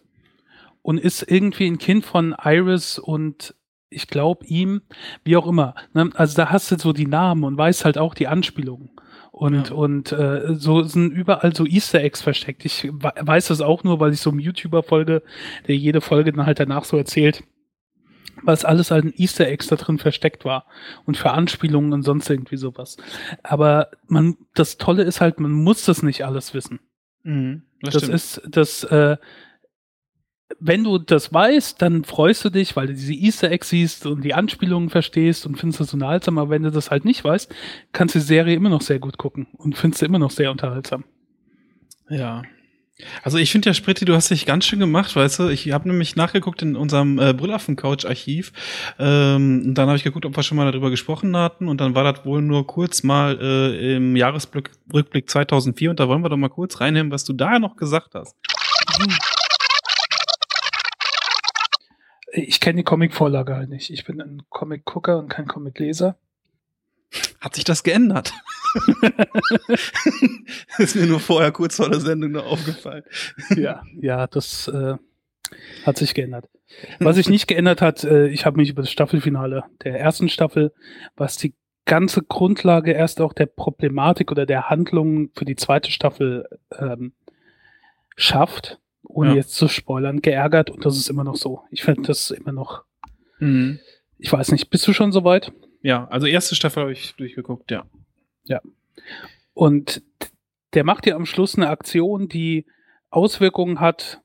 [0.82, 3.56] Und ist irgendwie ein Kind von Iris und
[3.90, 4.82] ich glaube ihm,
[5.24, 5.74] wie auch immer.
[5.94, 6.10] Ne?
[6.16, 8.90] Also da hast du so die Namen und weißt halt auch die Anspielungen.
[9.38, 9.76] Und, Ja.
[9.76, 12.64] und äh, so sind überall so Easter Eggs versteckt.
[12.64, 15.24] Ich we- weiß das auch nur, weil ich so einem YouTuber folge,
[15.68, 17.44] der jede Folge dann halt danach so erzählt,
[18.44, 20.66] was alles an Easter Eggs da drin versteckt war
[21.06, 22.96] und für Anspielungen und sonst irgendwie sowas.
[23.44, 26.80] Aber man, das Tolle ist halt, man muss das nicht alles wissen.
[27.24, 27.64] Mhm.
[27.82, 29.18] Das, Das, ist, das, äh,
[30.60, 34.24] wenn du das weißt, dann freust du dich, weil du diese Easter Eggs siehst und
[34.24, 36.38] die Anspielungen verstehst und findest das unterhaltsam.
[36.38, 37.54] Aber wenn du das halt nicht weißt,
[37.92, 40.52] kannst du die Serie immer noch sehr gut gucken und findest sie immer noch sehr
[40.52, 41.04] unterhaltsam.
[42.10, 42.44] Ja.
[43.24, 45.50] Also ich finde ja, Spritti, du hast dich ganz schön gemacht, weißt du.
[45.50, 48.54] Ich habe nämlich nachgeguckt in unserem äh, Brüllaffen-Couch-Archiv.
[49.00, 51.68] Ähm, und dann habe ich geguckt, ob wir schon mal darüber gesprochen hatten.
[51.68, 55.90] Und dann war das wohl nur kurz mal äh, im Jahresrückblick 2004.
[55.90, 58.36] Und da wollen wir doch mal kurz reinnehmen, was du da noch gesagt hast.
[62.38, 63.90] Ich kenne die Comic-Vorlage halt nicht.
[63.90, 66.18] Ich bin ein Comic-Gucker und kein Comic-Leser.
[67.40, 68.34] Hat sich das geändert?
[70.78, 73.04] ist mir nur vorher kurz vor der Sendung noch aufgefallen.
[73.56, 74.96] ja, ja, das äh,
[75.86, 76.50] hat sich geändert.
[77.00, 80.74] Was sich nicht geändert hat, äh, ich habe mich über das Staffelfinale der ersten Staffel,
[81.16, 81.54] was die
[81.86, 87.14] ganze Grundlage erst auch der Problematik oder der Handlung für die zweite Staffel ähm,
[88.18, 89.36] schafft, ohne Ja.
[89.38, 91.62] jetzt zu spoilern, geärgert und das ist immer noch so.
[91.72, 92.84] Ich finde das immer noch,
[93.40, 93.80] Mhm.
[94.18, 95.52] ich weiß nicht, bist du schon soweit?
[95.82, 97.86] Ja, also erste Staffel habe ich durchgeguckt, ja.
[98.46, 98.62] Ja.
[99.54, 100.02] Und
[100.74, 102.66] der macht ja am Schluss eine Aktion, die
[103.10, 104.22] Auswirkungen hat,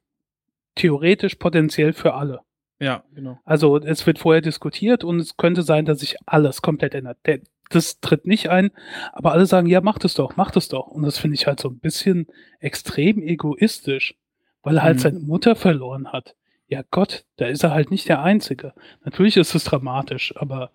[0.75, 2.41] theoretisch potenziell für alle.
[2.79, 3.39] Ja, genau.
[3.45, 7.19] Also es wird vorher diskutiert und es könnte sein, dass sich alles komplett ändert.
[7.27, 8.71] Der, das tritt nicht ein,
[9.13, 10.87] aber alle sagen, ja, macht es doch, macht es doch.
[10.89, 12.27] Und das finde ich halt so ein bisschen
[12.59, 14.17] extrem egoistisch,
[14.63, 15.01] weil er halt Mhm.
[15.01, 16.35] seine Mutter verloren hat.
[16.69, 18.73] Ja Gott, da ist er halt nicht der Einzige.
[19.05, 20.71] Natürlich ist es dramatisch, aber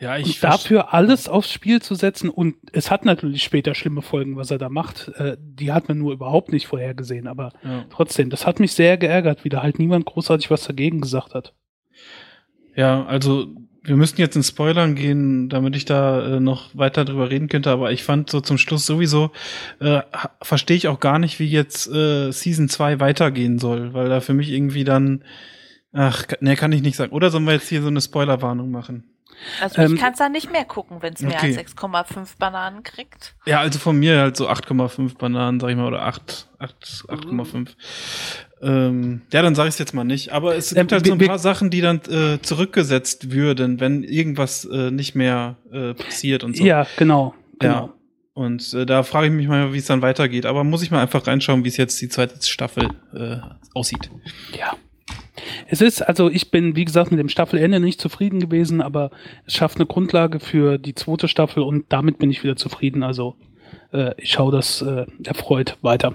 [0.00, 4.36] Ja, ich dafür alles aufs Spiel zu setzen und es hat natürlich später schlimme Folgen,
[4.36, 5.08] was er da macht.
[5.16, 7.84] Äh, die hat man nur überhaupt nicht vorhergesehen, aber Ja.
[7.90, 11.52] trotzdem, das hat mich sehr geärgert, wie da halt niemand großartig was dagegen gesagt hat.
[12.76, 13.48] Ja, also
[13.88, 17.70] wir müssten jetzt in Spoilern gehen, damit ich da äh, noch weiter drüber reden könnte,
[17.70, 19.30] aber ich fand so zum Schluss sowieso,
[19.80, 20.02] äh,
[20.42, 24.34] verstehe ich auch gar nicht, wie jetzt äh, Season 2 weitergehen soll, weil da für
[24.34, 25.24] mich irgendwie dann,
[25.92, 27.12] ach, ne, kann ich nicht sagen.
[27.12, 29.04] Oder sollen wir jetzt hier so eine Spoilerwarnung machen?
[29.60, 31.56] Also Ähm, ich kann es dann nicht mehr gucken, wenn es mehr okay.
[31.56, 33.34] als 6,5 Bananen kriegt.
[33.46, 37.68] Ja, also von mir halt so 8,5 Bananen, sag ich mal, oder 8, 8 8,5.
[38.60, 40.32] Ähm, ja, dann sage ich es jetzt mal nicht.
[40.32, 44.02] Aber es gibt Ähm, halt so ein paar Sachen, die dann äh, zurückgesetzt würden, wenn
[44.02, 46.64] irgendwas äh, nicht mehr äh, passiert und so.
[46.64, 47.34] Ja, genau.
[47.58, 47.86] genau.
[47.86, 47.94] Ja.
[48.34, 50.46] Und äh, da frage ich mich mal, wie es dann weitergeht.
[50.46, 53.36] Aber muss ich mal einfach reinschauen, wie es jetzt die zweite Staffel äh,
[53.74, 54.10] aussieht.
[54.56, 54.76] Ja.
[55.68, 59.10] Es ist, also ich bin, wie gesagt, mit dem Staffelende nicht zufrieden gewesen, aber
[59.46, 63.02] es schafft eine Grundlage für die zweite Staffel und damit bin ich wieder zufrieden.
[63.02, 63.36] Also
[63.92, 64.84] äh, ich schaue das
[65.24, 66.14] erfreut weiter.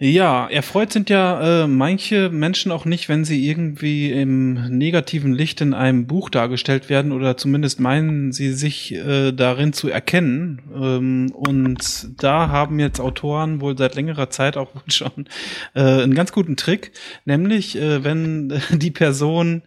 [0.00, 5.60] Ja, erfreut sind ja äh, manche Menschen auch nicht, wenn sie irgendwie im negativen Licht
[5.60, 10.62] in einem Buch dargestellt werden oder zumindest meinen sie sich äh, darin zu erkennen.
[10.72, 15.26] Ähm, und da haben jetzt Autoren wohl seit längerer Zeit auch schon
[15.74, 16.92] äh, einen ganz guten Trick,
[17.24, 19.62] nämlich äh, wenn die Person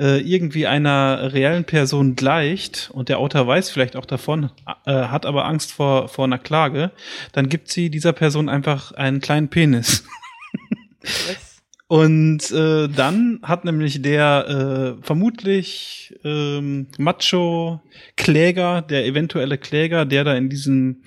[0.00, 4.50] äh, irgendwie einer reellen Person gleicht und der Autor weiß vielleicht auch davon,
[4.84, 6.90] äh, hat aber Angst vor, vor einer Klage,
[7.30, 9.75] dann gibt sie dieser Person einfach einen kleinen Penis.
[11.88, 20.34] Und äh, dann hat nämlich der äh, vermutlich ähm, Macho-Kläger, der eventuelle Kläger, der da
[20.34, 21.02] in diesem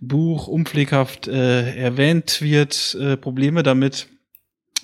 [0.00, 4.08] Buch unpfleghaft äh, erwähnt wird, äh, Probleme damit,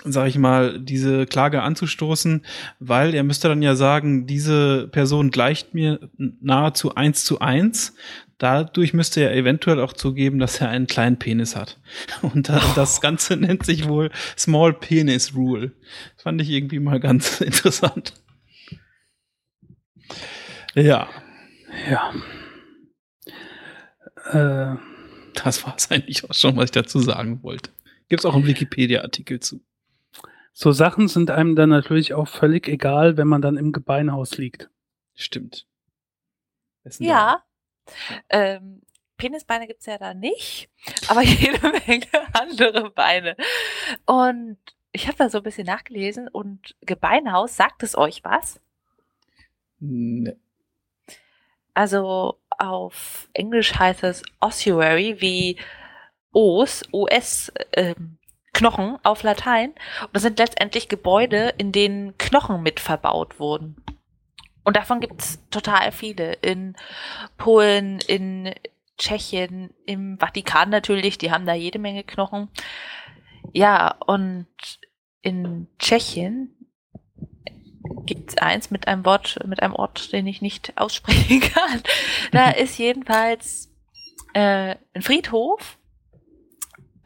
[0.04, 2.44] sag ich mal, diese Klage anzustoßen,
[2.78, 7.94] weil er müsste dann ja sagen, diese Person gleicht mir nahezu eins zu eins.
[8.38, 11.80] Dadurch müsste er eventuell auch zugeben, dass er einen kleinen Penis hat.
[12.22, 15.72] Und da, das Ganze nennt sich wohl Small Penis Rule.
[16.14, 18.14] Das fand ich irgendwie mal ganz interessant.
[20.74, 21.08] Ja.
[21.88, 22.12] Ja.
[24.30, 24.76] Äh,
[25.34, 27.70] Das war es eigentlich auch schon, was ich dazu sagen wollte.
[28.08, 29.60] Gibt es auch einen Wikipedia-Artikel zu.
[30.52, 34.70] so Sachen sind einem dann natürlich auch völlig egal, wenn man dann im Gebeinhaus liegt.
[35.14, 35.66] Stimmt.
[36.98, 37.42] Ja.
[38.28, 38.82] Ähm,
[39.16, 40.68] Penisbeine gibt's ja da nicht,
[41.08, 43.36] aber jede Menge andere Beine.
[44.06, 44.58] Und
[44.92, 48.60] ich habe da so ein bisschen nachgelesen und Gebeinhaus, sagt es euch was?
[49.80, 50.34] Nee.
[51.74, 55.58] Also auf Englisch heißt es Ossuary wie
[56.32, 58.18] Os, OS, ähm,
[58.52, 59.70] Knochen auf Latein.
[60.02, 63.76] Und das sind letztendlich Gebäude, in denen Knochen mit verbaut wurden.
[64.64, 66.32] Und davon gibt's total viele.
[66.34, 66.74] In
[67.36, 68.54] Polen, in
[68.98, 72.48] Tschechien, im Vatikan natürlich, die haben da jede Menge Knochen.
[73.52, 74.46] Ja, und
[75.20, 76.54] in Tschechien
[78.06, 81.82] gibt's eins mit einem Wort, mit einem Ort, den ich nicht aussprechen kann.
[82.32, 83.70] Da ist jedenfalls
[84.32, 85.78] äh, ein Friedhof,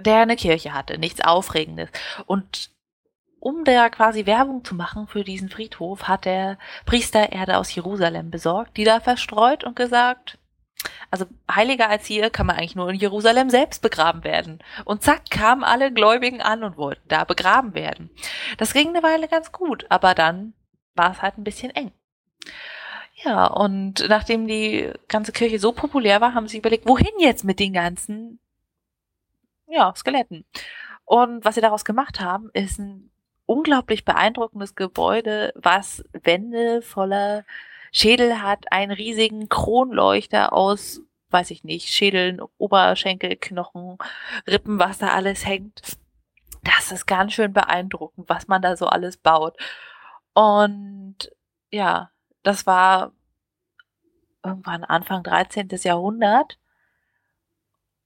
[0.00, 1.90] der eine Kirche hatte, nichts Aufregendes.
[2.26, 2.70] Und
[3.40, 8.30] um da quasi Werbung zu machen für diesen Friedhof, hat der Priester Erde aus Jerusalem
[8.30, 10.38] besorgt, die da verstreut und gesagt,
[11.10, 14.58] also heiliger als hier kann man eigentlich nur in Jerusalem selbst begraben werden.
[14.84, 18.10] Und zack, kamen alle Gläubigen an und wollten da begraben werden.
[18.58, 20.54] Das ging eine Weile ganz gut, aber dann
[20.94, 21.92] war es halt ein bisschen eng.
[23.14, 27.58] Ja, und nachdem die ganze Kirche so populär war, haben sie überlegt, wohin jetzt mit
[27.58, 28.38] den ganzen,
[29.66, 30.44] ja, Skeletten.
[31.04, 33.10] Und was sie daraus gemacht haben, ist ein
[33.48, 37.44] unglaublich beeindruckendes Gebäude, was Wände voller
[37.90, 43.96] Schädel hat einen riesigen Kronleuchter aus, weiß ich nicht, Schädeln, Oberschenkel, Knochen,
[44.46, 45.96] Rippen, was da alles hängt.
[46.62, 49.56] Das ist ganz schön beeindruckend, was man da so alles baut.
[50.34, 51.16] Und
[51.70, 52.10] ja,
[52.42, 53.12] das war
[54.44, 55.68] irgendwann Anfang 13.
[55.84, 56.58] Jahrhundert.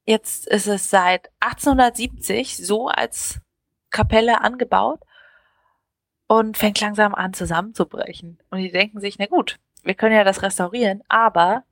[0.05, 3.41] Jetzt ist es seit 1870 so als
[3.91, 5.01] Kapelle angebaut
[6.33, 8.39] und fängt langsam an zusammenzubrechen.
[8.49, 11.65] Und die denken sich, na gut, wir können ja das restaurieren, aber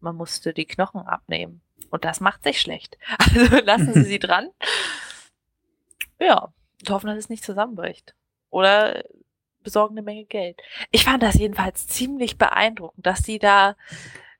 [0.00, 1.62] man musste die Knochen abnehmen.
[1.88, 2.98] Und das macht sich schlecht.
[3.18, 4.50] Also lassen Sie sie dran.
[6.20, 8.14] Ja, und hoffen, dass es nicht zusammenbricht.
[8.50, 9.02] Oder
[9.62, 10.60] besorgen eine Menge Geld.
[10.90, 13.76] Ich fand das jedenfalls ziemlich beeindruckend, dass sie da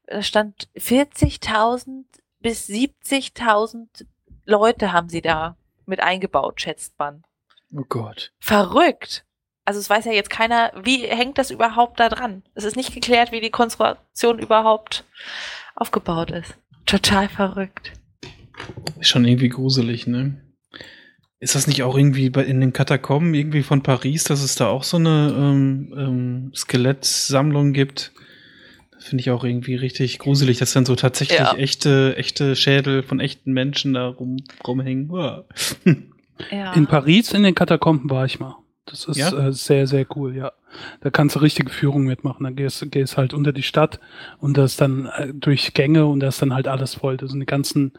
[0.06, 2.04] da stand 40.000
[2.40, 4.04] bis 70.000
[4.44, 5.56] Leute haben sie da
[5.86, 7.24] mit eingebaut, schätzt man.
[7.74, 8.34] Oh Gott.
[8.38, 9.24] Verrückt.
[9.64, 12.42] Also es weiß ja jetzt keiner, wie hängt das überhaupt da dran?
[12.54, 15.04] Es ist nicht geklärt, wie die Konstruktion überhaupt
[15.76, 16.54] aufgebaut ist.
[16.86, 17.92] Total verrückt.
[19.00, 20.40] Ist schon irgendwie gruselig, ne?
[21.38, 24.68] Ist das nicht auch irgendwie bei, in den Katakomben irgendwie von Paris, dass es da
[24.68, 28.12] auch so eine ähm, ähm, Skelettsammlung gibt?
[29.00, 31.54] Finde ich auch irgendwie richtig gruselig, dass dann so tatsächlich Ja.
[31.54, 34.36] echte, echte Schädel von echten Menschen da rum,
[34.66, 35.10] rumhängen.
[36.50, 36.72] Ja.
[36.72, 38.56] In Paris in den Katakomben war ich mal.
[38.86, 39.30] Das ist Ja?
[39.32, 40.52] äh, sehr, sehr cool, ja.
[41.00, 42.44] Da kannst du richtige Führungen mitmachen.
[42.44, 44.00] Da gehst, gehst halt unter die Stadt
[44.38, 47.16] und das dann äh, durch Gänge und da ist dann halt alles voll.
[47.16, 47.92] Da sind die ganzen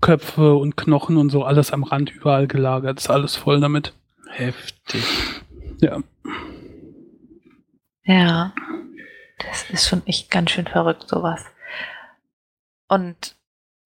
[0.00, 2.98] Köpfe und Knochen und so alles am Rand überall gelagert.
[2.98, 3.94] ist alles voll damit.
[4.30, 5.04] Heftig.
[5.80, 5.98] Ja.
[8.04, 8.52] Ja.
[9.38, 11.44] Das ist schon echt ganz schön verrückt, sowas.
[12.88, 13.36] Und,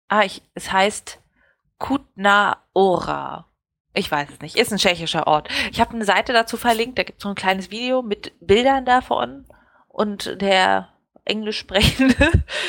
[0.10, 1.22] ah, ich, es heißt
[1.78, 3.46] Kutna Ora.
[3.96, 4.58] Ich weiß es nicht.
[4.58, 5.50] Ist ein tschechischer Ort.
[5.72, 7.00] Ich habe eine Seite dazu verlinkt.
[7.00, 9.46] Da gibt es so ein kleines Video mit Bildern davon.
[9.88, 10.90] Und der
[11.24, 12.16] englisch sprechende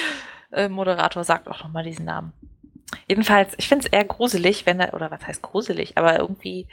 [0.52, 2.32] äh, Moderator sagt auch nochmal diesen Namen.
[3.08, 6.68] Jedenfalls, ich finde es eher gruselig, wenn er, oder was heißt gruselig, aber irgendwie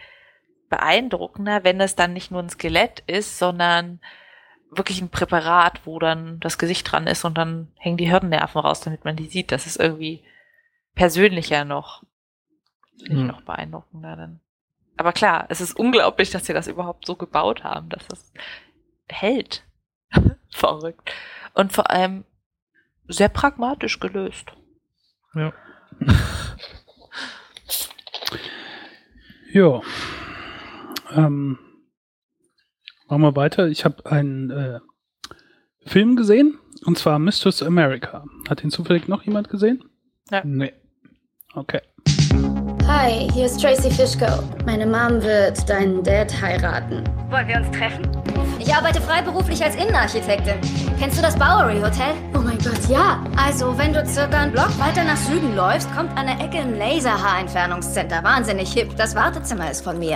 [0.69, 3.99] beeindruckender, wenn es dann nicht nur ein Skelett ist, sondern
[4.69, 8.81] wirklich ein Präparat, wo dann das Gesicht dran ist und dann hängen die Hirnnerven raus,
[8.81, 9.51] damit man die sieht.
[9.51, 10.23] Das ist irgendwie
[10.95, 12.03] persönlicher noch.
[12.97, 13.27] Finde ich Hm.
[13.27, 14.39] noch beeindruckender dann.
[14.97, 18.31] Aber klar, es ist unglaublich, dass sie das überhaupt so gebaut haben, dass das
[19.07, 19.63] hält.
[20.51, 21.11] Verrückt.
[21.53, 22.25] Und vor allem
[23.07, 24.53] sehr pragmatisch gelöst.
[25.35, 25.53] Ja.
[29.51, 29.81] Ja.
[31.11, 31.59] Ähm,
[33.07, 33.67] machen wir weiter.
[33.67, 34.79] Ich habe einen äh,
[35.85, 38.25] Film gesehen und zwar Mistress America.
[38.49, 39.83] Hat ihn zufällig noch jemand gesehen?
[40.31, 40.43] Ja.
[40.43, 40.73] Nee.
[41.53, 41.81] Okay.
[43.03, 44.25] Hi, hier ist Tracy Fishko.
[44.65, 47.03] Meine Mom wird deinen Dad heiraten.
[47.29, 48.07] Wollen wir uns treffen?
[48.59, 50.53] Ich arbeite freiberuflich als Innenarchitektin.
[50.97, 52.13] Kennst du das Bowery Hotel?
[52.33, 53.21] Oh mein Gott, ja.
[53.35, 56.77] Also, wenn du circa einen Block weiter nach Süden läufst, kommt an der Ecke ein
[56.79, 58.23] Laserhaarentfernungscenter.
[58.23, 58.95] Wahnsinnig hip.
[58.95, 60.15] Das Wartezimmer ist von mir.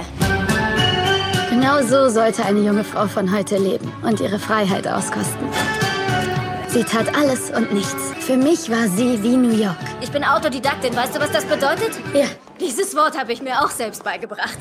[1.50, 5.46] Genau so sollte eine junge Frau von heute leben und ihre Freiheit auskosten.
[6.78, 8.14] Sie tat alles und nichts.
[8.20, 9.80] Für mich war sie wie New York.
[10.00, 10.96] Ich bin Autodidaktin.
[10.96, 11.90] Weißt du, was das bedeutet?
[12.14, 12.28] Ja.
[12.62, 14.60] Dieses Wort habe ich mir auch selbst beigebracht.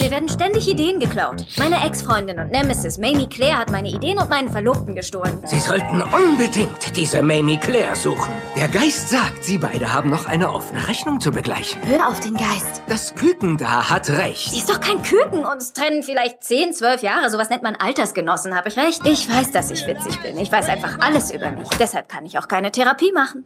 [0.00, 1.44] Mir werden ständig Ideen geklaut.
[1.58, 5.42] Meine Ex-Freundin und Nemesis Mamie Claire hat meine Ideen und meinen Verlobten gestohlen.
[5.44, 8.32] Sie sollten unbedingt diese Mamie Claire suchen.
[8.56, 11.82] Der Geist sagt, Sie beide haben noch eine offene Rechnung zu begleichen.
[11.84, 12.80] Hör auf den Geist.
[12.88, 14.50] Das Küken da hat recht.
[14.50, 15.44] Sie ist doch kein Küken.
[15.44, 17.28] Uns trennen vielleicht 10, 12 Jahre.
[17.28, 19.02] Sowas nennt man Altersgenossen, habe ich recht?
[19.06, 20.38] Ich weiß, dass ich witzig bin.
[20.38, 21.68] Ich weiß einfach alles über mich.
[21.78, 23.44] Deshalb kann ich auch keine Therapie machen.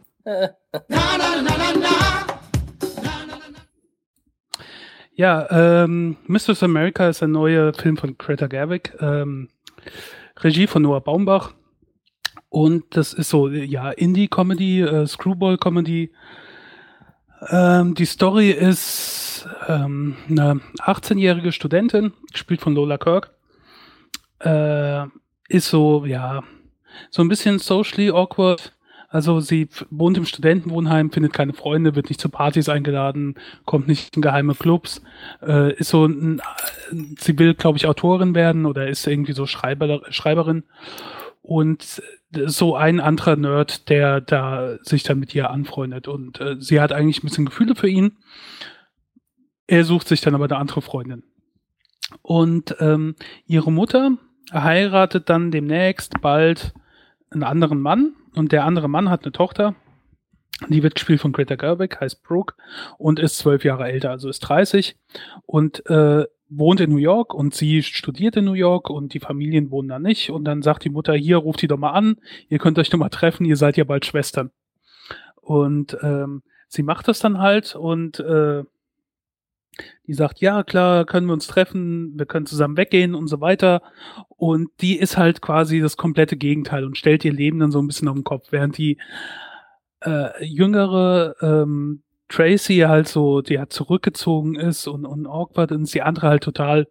[5.17, 9.47] Ja, ähm, Mistress America ist ein neuer Film von Greta Gerwig, ähm,
[10.37, 11.53] Regie von Noah Baumbach.
[12.49, 16.11] Und das ist so, ja, Indie-Comedy, äh, Screwball-Comedy.
[17.49, 23.31] Ähm, die Story ist ähm, eine 18-jährige Studentin, gespielt von Lola Kirk.
[24.39, 25.05] Äh,
[25.47, 26.43] ist so, ja,
[27.09, 28.74] so ein bisschen socially awkward.
[29.15, 34.13] Also sie wohnt im Studentenwohnheim, findet keine Freunde, wird nicht zu Partys eingeladen, kommt nicht
[34.17, 35.01] in geheime Clubs,
[35.41, 36.41] äh, ist so ein,
[37.17, 40.65] sie will, glaube ich, Autorin werden oder ist irgendwie so Schreiber, Schreiberin.
[41.41, 46.09] Und so ein anderer Nerd, der da sich dann mit ihr anfreundet.
[46.09, 48.17] Und äh, sie hat eigentlich ein bisschen Gefühle für ihn.
[49.65, 51.23] Er sucht sich dann aber eine andere Freundin.
[52.21, 53.15] Und ähm,
[53.47, 54.17] ihre Mutter
[54.51, 56.73] heiratet dann demnächst bald
[57.31, 58.13] einen anderen Mann.
[58.35, 59.75] Und der andere Mann hat eine Tochter.
[60.69, 62.55] Die wird gespielt von Greta Gerwig, heißt Brooke
[62.97, 64.95] und ist zwölf Jahre älter, also ist 30.
[65.45, 69.71] Und äh, wohnt in New York und sie studiert in New York und die Familien
[69.71, 70.29] wohnen da nicht.
[70.29, 72.17] Und dann sagt die Mutter, hier, ruft die doch mal an,
[72.49, 74.51] ihr könnt euch doch mal treffen, ihr seid ja bald Schwestern.
[75.41, 78.63] Und ähm, sie macht das dann halt und äh,
[80.07, 83.81] die sagt, ja, klar, können wir uns treffen, wir können zusammen weggehen und so weiter.
[84.29, 87.87] Und die ist halt quasi das komplette Gegenteil und stellt ihr Leben dann so ein
[87.87, 88.97] bisschen auf den Kopf, während die
[90.01, 96.01] äh, jüngere ähm, Tracy halt so, die hat zurückgezogen ist und, und awkward und die
[96.01, 96.87] andere halt total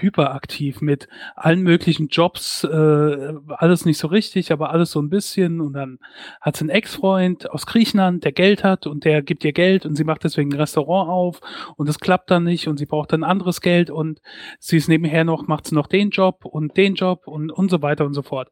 [0.00, 5.60] hyperaktiv mit allen möglichen Jobs, äh, alles nicht so richtig, aber alles so ein bisschen.
[5.60, 5.98] Und dann
[6.40, 9.96] hat sie einen Ex-Freund aus Griechenland, der Geld hat und der gibt ihr Geld und
[9.96, 11.40] sie macht deswegen ein Restaurant auf
[11.76, 14.20] und es klappt dann nicht und sie braucht dann anderes Geld und
[14.58, 17.82] sie ist nebenher noch, macht sie noch den Job und den Job und, und so
[17.82, 18.50] weiter und so fort.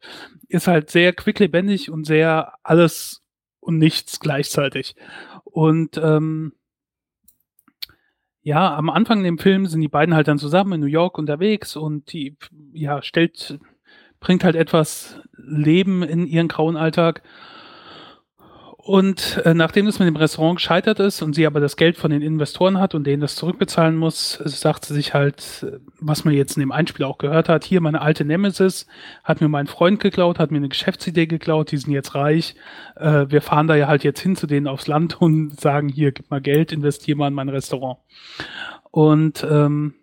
[0.49, 3.22] Ist halt sehr quicklebendig und sehr alles
[3.61, 4.95] und nichts gleichzeitig.
[5.45, 6.53] Und ähm,
[8.45, 11.76] ja, am Anfang im Film sind die beiden halt dann zusammen in New York unterwegs
[11.76, 12.36] und die,
[12.74, 13.59] ja, stellt,
[14.20, 17.22] bringt halt etwas Leben in ihren grauen Alltag.
[18.85, 22.11] Und äh, nachdem es mit dem Restaurant gescheitert ist und sie aber das Geld von
[22.11, 25.66] den Investoren hat und denen das zurückbezahlen muss, sagt sie sich halt,
[26.01, 28.87] was man jetzt in dem Einspiel auch gehört hat, hier meine alte Nemesis
[29.22, 32.57] hat mir meinen Freund geklaut, hat mir eine Geschäftsidee geklaut, die sind jetzt reich.
[32.97, 36.12] Äh, wir fahren da ja halt jetzt hin zu denen aufs Land und sagen, hier,
[36.12, 38.01] gib mal Geld, investier mal in mein Restaurant.
[38.91, 39.95] Und ähm,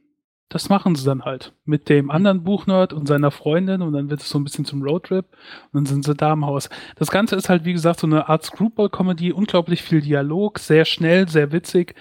[0.51, 4.19] das machen sie dann halt mit dem anderen Buchnerd und seiner Freundin und dann wird
[4.19, 5.25] es so ein bisschen zum Roadtrip
[5.71, 6.69] und dann sind sie da im Haus.
[6.97, 11.29] Das Ganze ist halt, wie gesagt, so eine Art Screwball-Comedy, unglaublich viel Dialog, sehr schnell,
[11.29, 11.95] sehr witzig.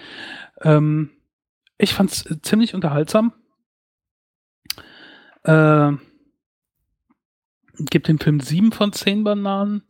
[0.63, 1.11] Ähm,
[1.77, 3.31] ich fand's ziemlich unterhaltsam.
[5.43, 5.93] Äh,
[7.89, 9.83] gibt dem Film sieben von zehn Bananen.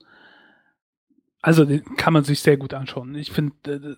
[1.41, 1.65] Also
[1.97, 3.15] kann man sich sehr gut anschauen.
[3.15, 3.97] Ich finde,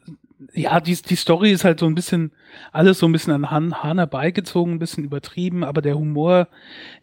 [0.53, 2.31] äh, ja, die, die Story ist halt so ein bisschen,
[2.71, 6.47] alles so ein bisschen an Hahn, Hahn herbeigezogen, ein bisschen übertrieben, aber der Humor,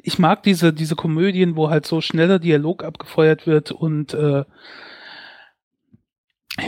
[0.03, 4.45] ich mag diese, diese Komödien, wo halt so schneller Dialog abgefeuert wird und äh,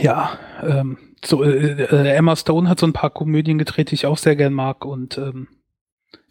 [0.01, 4.05] ja, ähm, so, äh, äh, Emma Stone hat so ein paar Komödien gedreht, die ich
[4.05, 5.47] auch sehr gern mag und ähm,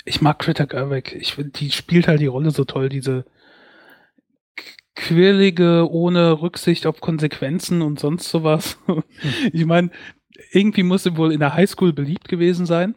[0.05, 1.15] ich mag Greta Gerwig.
[1.15, 3.25] Ich, die spielt halt die Rolle so toll, diese
[4.95, 8.79] quirlige, ohne Rücksicht auf Konsequenzen und sonst sowas.
[9.53, 9.91] ich meine,
[10.51, 12.95] irgendwie muss sie wohl in der Highschool beliebt gewesen sein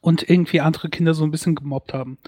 [0.00, 2.18] und irgendwie andere Kinder so ein bisschen gemobbt haben.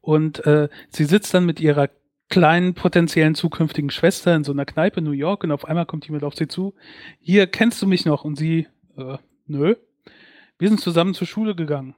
[0.00, 1.90] Und äh, sie sitzt dann mit ihrer
[2.28, 6.06] kleinen potenziellen zukünftigen Schwester in so einer Kneipe in New York und auf einmal kommt
[6.06, 6.74] jemand auf sie zu.
[7.20, 8.24] Hier, kennst du mich noch?
[8.24, 9.74] Und sie, äh, nö.
[10.58, 11.96] Wir sind zusammen zur Schule gegangen.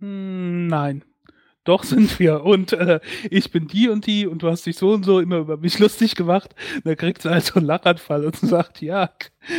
[0.00, 1.04] Hm, nein
[1.68, 2.44] doch sind wir.
[2.44, 3.00] Und äh,
[3.30, 5.78] ich bin die und die und du hast dich so und so immer über mich
[5.78, 6.54] lustig gemacht.
[6.76, 9.10] Und dann kriegt sie also einen Lachanfall und sagt, ja,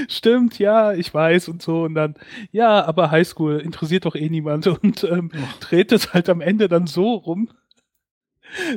[0.07, 1.83] stimmt, ja, ich weiß und so.
[1.83, 2.15] Und dann,
[2.51, 4.67] ja, aber Highschool interessiert doch eh niemand.
[4.67, 7.49] Und ähm, dreht es halt am Ende dann so rum,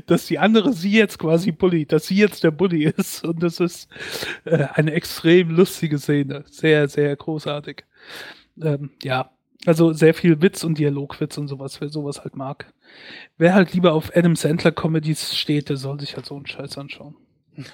[0.06, 3.24] dass die andere sie jetzt quasi bully, dass sie jetzt der Bully ist.
[3.24, 3.88] Und das ist
[4.44, 7.84] äh, eine extrem lustige Szene, sehr, sehr großartig.
[8.60, 9.30] Ähm, ja,
[9.64, 12.72] also sehr viel Witz und Dialogwitz und sowas, wer sowas halt mag.
[13.38, 16.78] Wer halt lieber auf Adam Sandler Comedies steht, der soll sich halt so einen Scheiß
[16.78, 17.16] anschauen.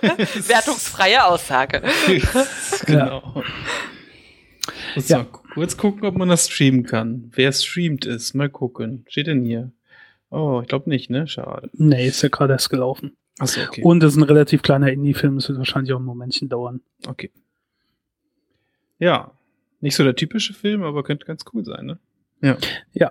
[0.00, 1.82] Wertungsfreie Aussage.
[2.86, 3.42] genau.
[4.94, 5.18] Ja.
[5.18, 5.24] ja.
[5.24, 7.30] kurz gucken, ob man das streamen kann.
[7.34, 9.04] Wer streamt ist, mal gucken.
[9.08, 9.72] Steht denn hier?
[10.30, 11.26] Oh, ich glaube nicht, ne?
[11.26, 11.70] Schade.
[11.72, 13.16] Nee, ist ja gerade erst gelaufen.
[13.38, 13.82] Achso, okay.
[13.82, 16.82] Und es ist ein relativ kleiner Indie-Film, das wird wahrscheinlich auch ein Momentchen dauern.
[17.06, 17.30] Okay.
[18.98, 19.32] Ja,
[19.80, 21.98] nicht so der typische Film, aber könnte ganz cool sein, ne?
[22.42, 22.58] Ja.
[22.92, 23.10] Ja.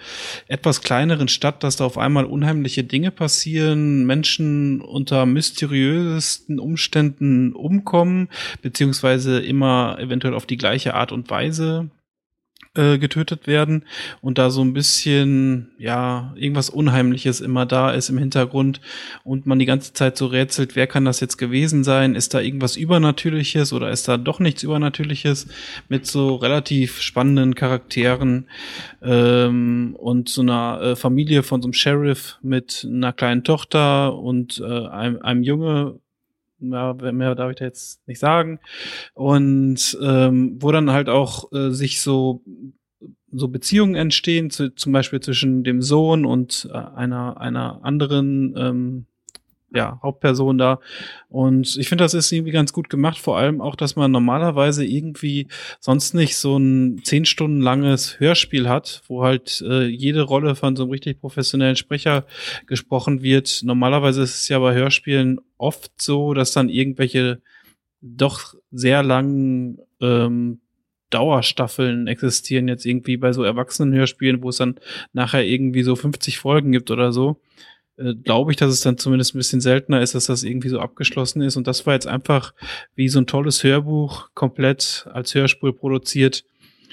[0.48, 8.30] etwas kleineren Stadt, dass da auf einmal unheimliche Dinge passieren, Menschen unter mysteriösesten Umständen umkommen,
[8.62, 11.90] beziehungsweise immer eventuell auf die gleiche Art und Weise
[12.76, 13.84] äh, getötet werden
[14.22, 18.80] und da so ein bisschen, ja, irgendwas Unheimliches immer da ist im Hintergrund
[19.24, 22.14] und man die ganze Zeit so rätselt, wer kann das jetzt gewesen sein?
[22.14, 25.48] Ist da irgendwas Übernatürliches oder ist da doch nichts Übernatürliches
[25.88, 28.48] mit so relativ spannenden Charakteren
[29.02, 34.62] ähm, und so einer äh, Familie von so einem Sheriff mit einer kleinen Tochter und
[34.64, 36.00] äh, einem, einem Junge,
[36.60, 38.60] ja, mehr darf ich da jetzt nicht sagen.
[39.14, 42.44] Und ähm, wo dann halt auch äh, sich so
[43.32, 49.06] so Beziehungen entstehen, zu, zum Beispiel zwischen dem Sohn und äh, einer einer anderen ähm,
[49.74, 50.80] ja, Hauptperson da.
[51.28, 54.86] Und ich finde, das ist irgendwie ganz gut gemacht, vor allem auch, dass man normalerweise
[54.86, 55.48] irgendwie
[55.80, 60.76] sonst nicht so ein zehn Stunden langes Hörspiel hat, wo halt äh, jede Rolle von
[60.76, 62.26] so einem richtig professionellen Sprecher
[62.66, 63.62] gesprochen wird.
[63.64, 67.42] Normalerweise ist es ja bei Hörspielen oft so, dass dann irgendwelche
[68.02, 70.62] doch sehr langen ähm,
[71.10, 74.80] Dauerstaffeln existieren jetzt irgendwie bei so Erwachsenenhörspielen, wo es dann
[75.12, 77.42] nachher irgendwie so 50 Folgen gibt oder so.
[78.00, 80.80] Äh, glaube ich, dass es dann zumindest ein bisschen seltener ist, dass das irgendwie so
[80.80, 81.58] abgeschlossen ist.
[81.58, 82.54] Und das war jetzt einfach
[82.96, 86.46] wie so ein tolles Hörbuch komplett als Hörspur produziert.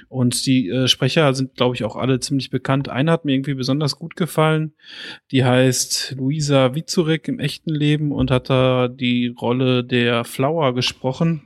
[0.09, 2.89] Und die äh, Sprecher sind, glaube ich, auch alle ziemlich bekannt.
[2.89, 4.75] Eine hat mir irgendwie besonders gut gefallen.
[5.33, 11.43] Die heißt Luisa Wizurek im echten Leben und hat da die Rolle der Flower gesprochen.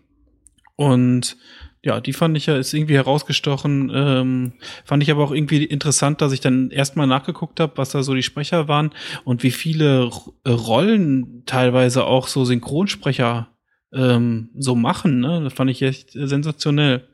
[0.76, 1.36] Und
[1.82, 3.90] ja, die fand ich ja, ist irgendwie herausgestochen.
[3.94, 4.52] Ähm,
[4.84, 8.14] fand ich aber auch irgendwie interessant, dass ich dann erstmal nachgeguckt habe, was da so
[8.14, 8.90] die Sprecher waren
[9.24, 10.10] und wie viele
[10.44, 13.48] R Rollen teilweise auch so Synchronsprecher
[13.94, 15.20] ähm, so machen.
[15.20, 15.40] Ne?
[15.42, 17.08] Das fand ich echt sensationell.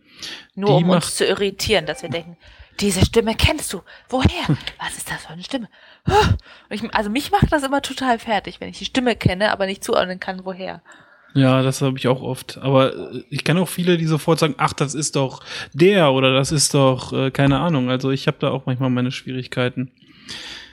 [0.54, 2.36] Nur die um uns zu irritieren, dass wir denken,
[2.80, 3.82] diese Stimme kennst du.
[4.08, 4.56] Woher?
[4.78, 5.68] Was ist das für eine Stimme?
[6.70, 9.84] Ich, also mich macht das immer total fertig, wenn ich die Stimme kenne, aber nicht
[9.84, 10.82] zuordnen kann, woher.
[11.36, 12.58] Ja, das habe ich auch oft.
[12.58, 15.42] Aber äh, ich kenne auch viele, die sofort sagen, ach, das ist doch
[15.72, 17.90] der oder das ist doch äh, keine Ahnung.
[17.90, 19.90] Also ich habe da auch manchmal meine Schwierigkeiten.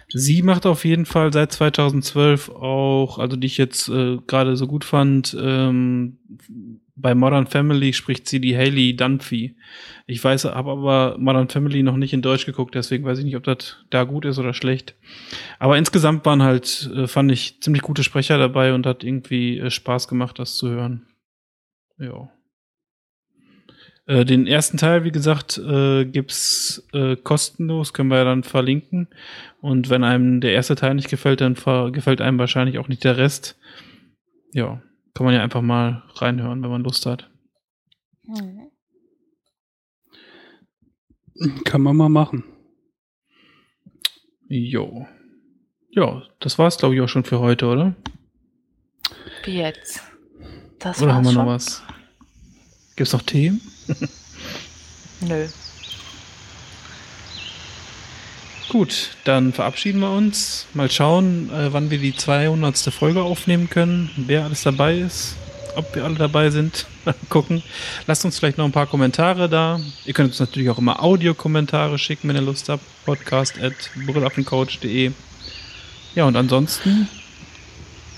[0.09, 4.67] Sie macht auf jeden Fall seit 2012 auch, also die ich jetzt äh, gerade so
[4.67, 6.17] gut fand, ähm,
[6.95, 9.55] bei Modern Family spricht sie die Haley Dunphy.
[10.05, 13.35] Ich weiß, habe aber Modern Family noch nicht in Deutsch geguckt, deswegen weiß ich nicht,
[13.35, 14.95] ob das da gut ist oder schlecht.
[15.57, 19.71] Aber insgesamt waren halt, äh, fand ich, ziemlich gute Sprecher dabei und hat irgendwie äh,
[19.71, 21.07] Spaß gemacht, das zu hören.
[21.97, 22.29] Ja.
[24.05, 25.59] Äh, den ersten Teil, wie gesagt,
[26.11, 26.87] gibt's
[27.23, 29.07] kostenlos, können wir ja dann verlinken.
[29.61, 31.55] Und wenn einem der erste Teil nicht gefällt, dann
[31.91, 33.57] gefällt einem wahrscheinlich auch nicht der Rest.
[34.51, 34.83] Ja,
[35.13, 37.29] kann man ja einfach mal reinhören, wenn man Lust hat.
[38.23, 38.71] Mhm.
[41.65, 42.43] Kann man mal machen.
[44.47, 45.07] Jo.
[45.91, 47.95] Ja, das war's, glaube ich, auch schon für heute, oder?
[49.43, 50.01] Wie jetzt?
[50.79, 51.45] Das oder haben wir schon?
[51.45, 51.83] noch was?
[52.95, 53.61] Gibt's noch Themen?
[55.21, 55.47] Nö.
[58.73, 60.65] Gut, dann verabschieden wir uns.
[60.73, 62.75] Mal schauen, äh, wann wir die 200.
[62.91, 65.37] Folge aufnehmen können, wer alles dabei ist
[65.75, 66.85] ob wir alle dabei sind.
[67.05, 67.63] Mal gucken.
[68.07, 69.79] Lasst uns vielleicht noch ein paar Kommentare da.
[70.05, 72.83] Ihr könnt uns natürlich auch immer Audiokommentare schicken, wenn ihr Lust habt.
[73.05, 73.73] Podcast at
[74.05, 75.11] brillaffencoach.de.
[76.15, 77.07] Ja, und ansonsten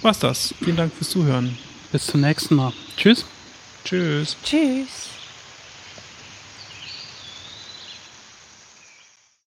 [0.01, 0.53] war's das.
[0.63, 1.57] Vielen Dank fürs Zuhören.
[1.91, 2.73] Bis zum nächsten Mal.
[2.97, 3.25] Tschüss.
[3.83, 4.35] Tschüss.
[4.43, 5.14] Tschüss.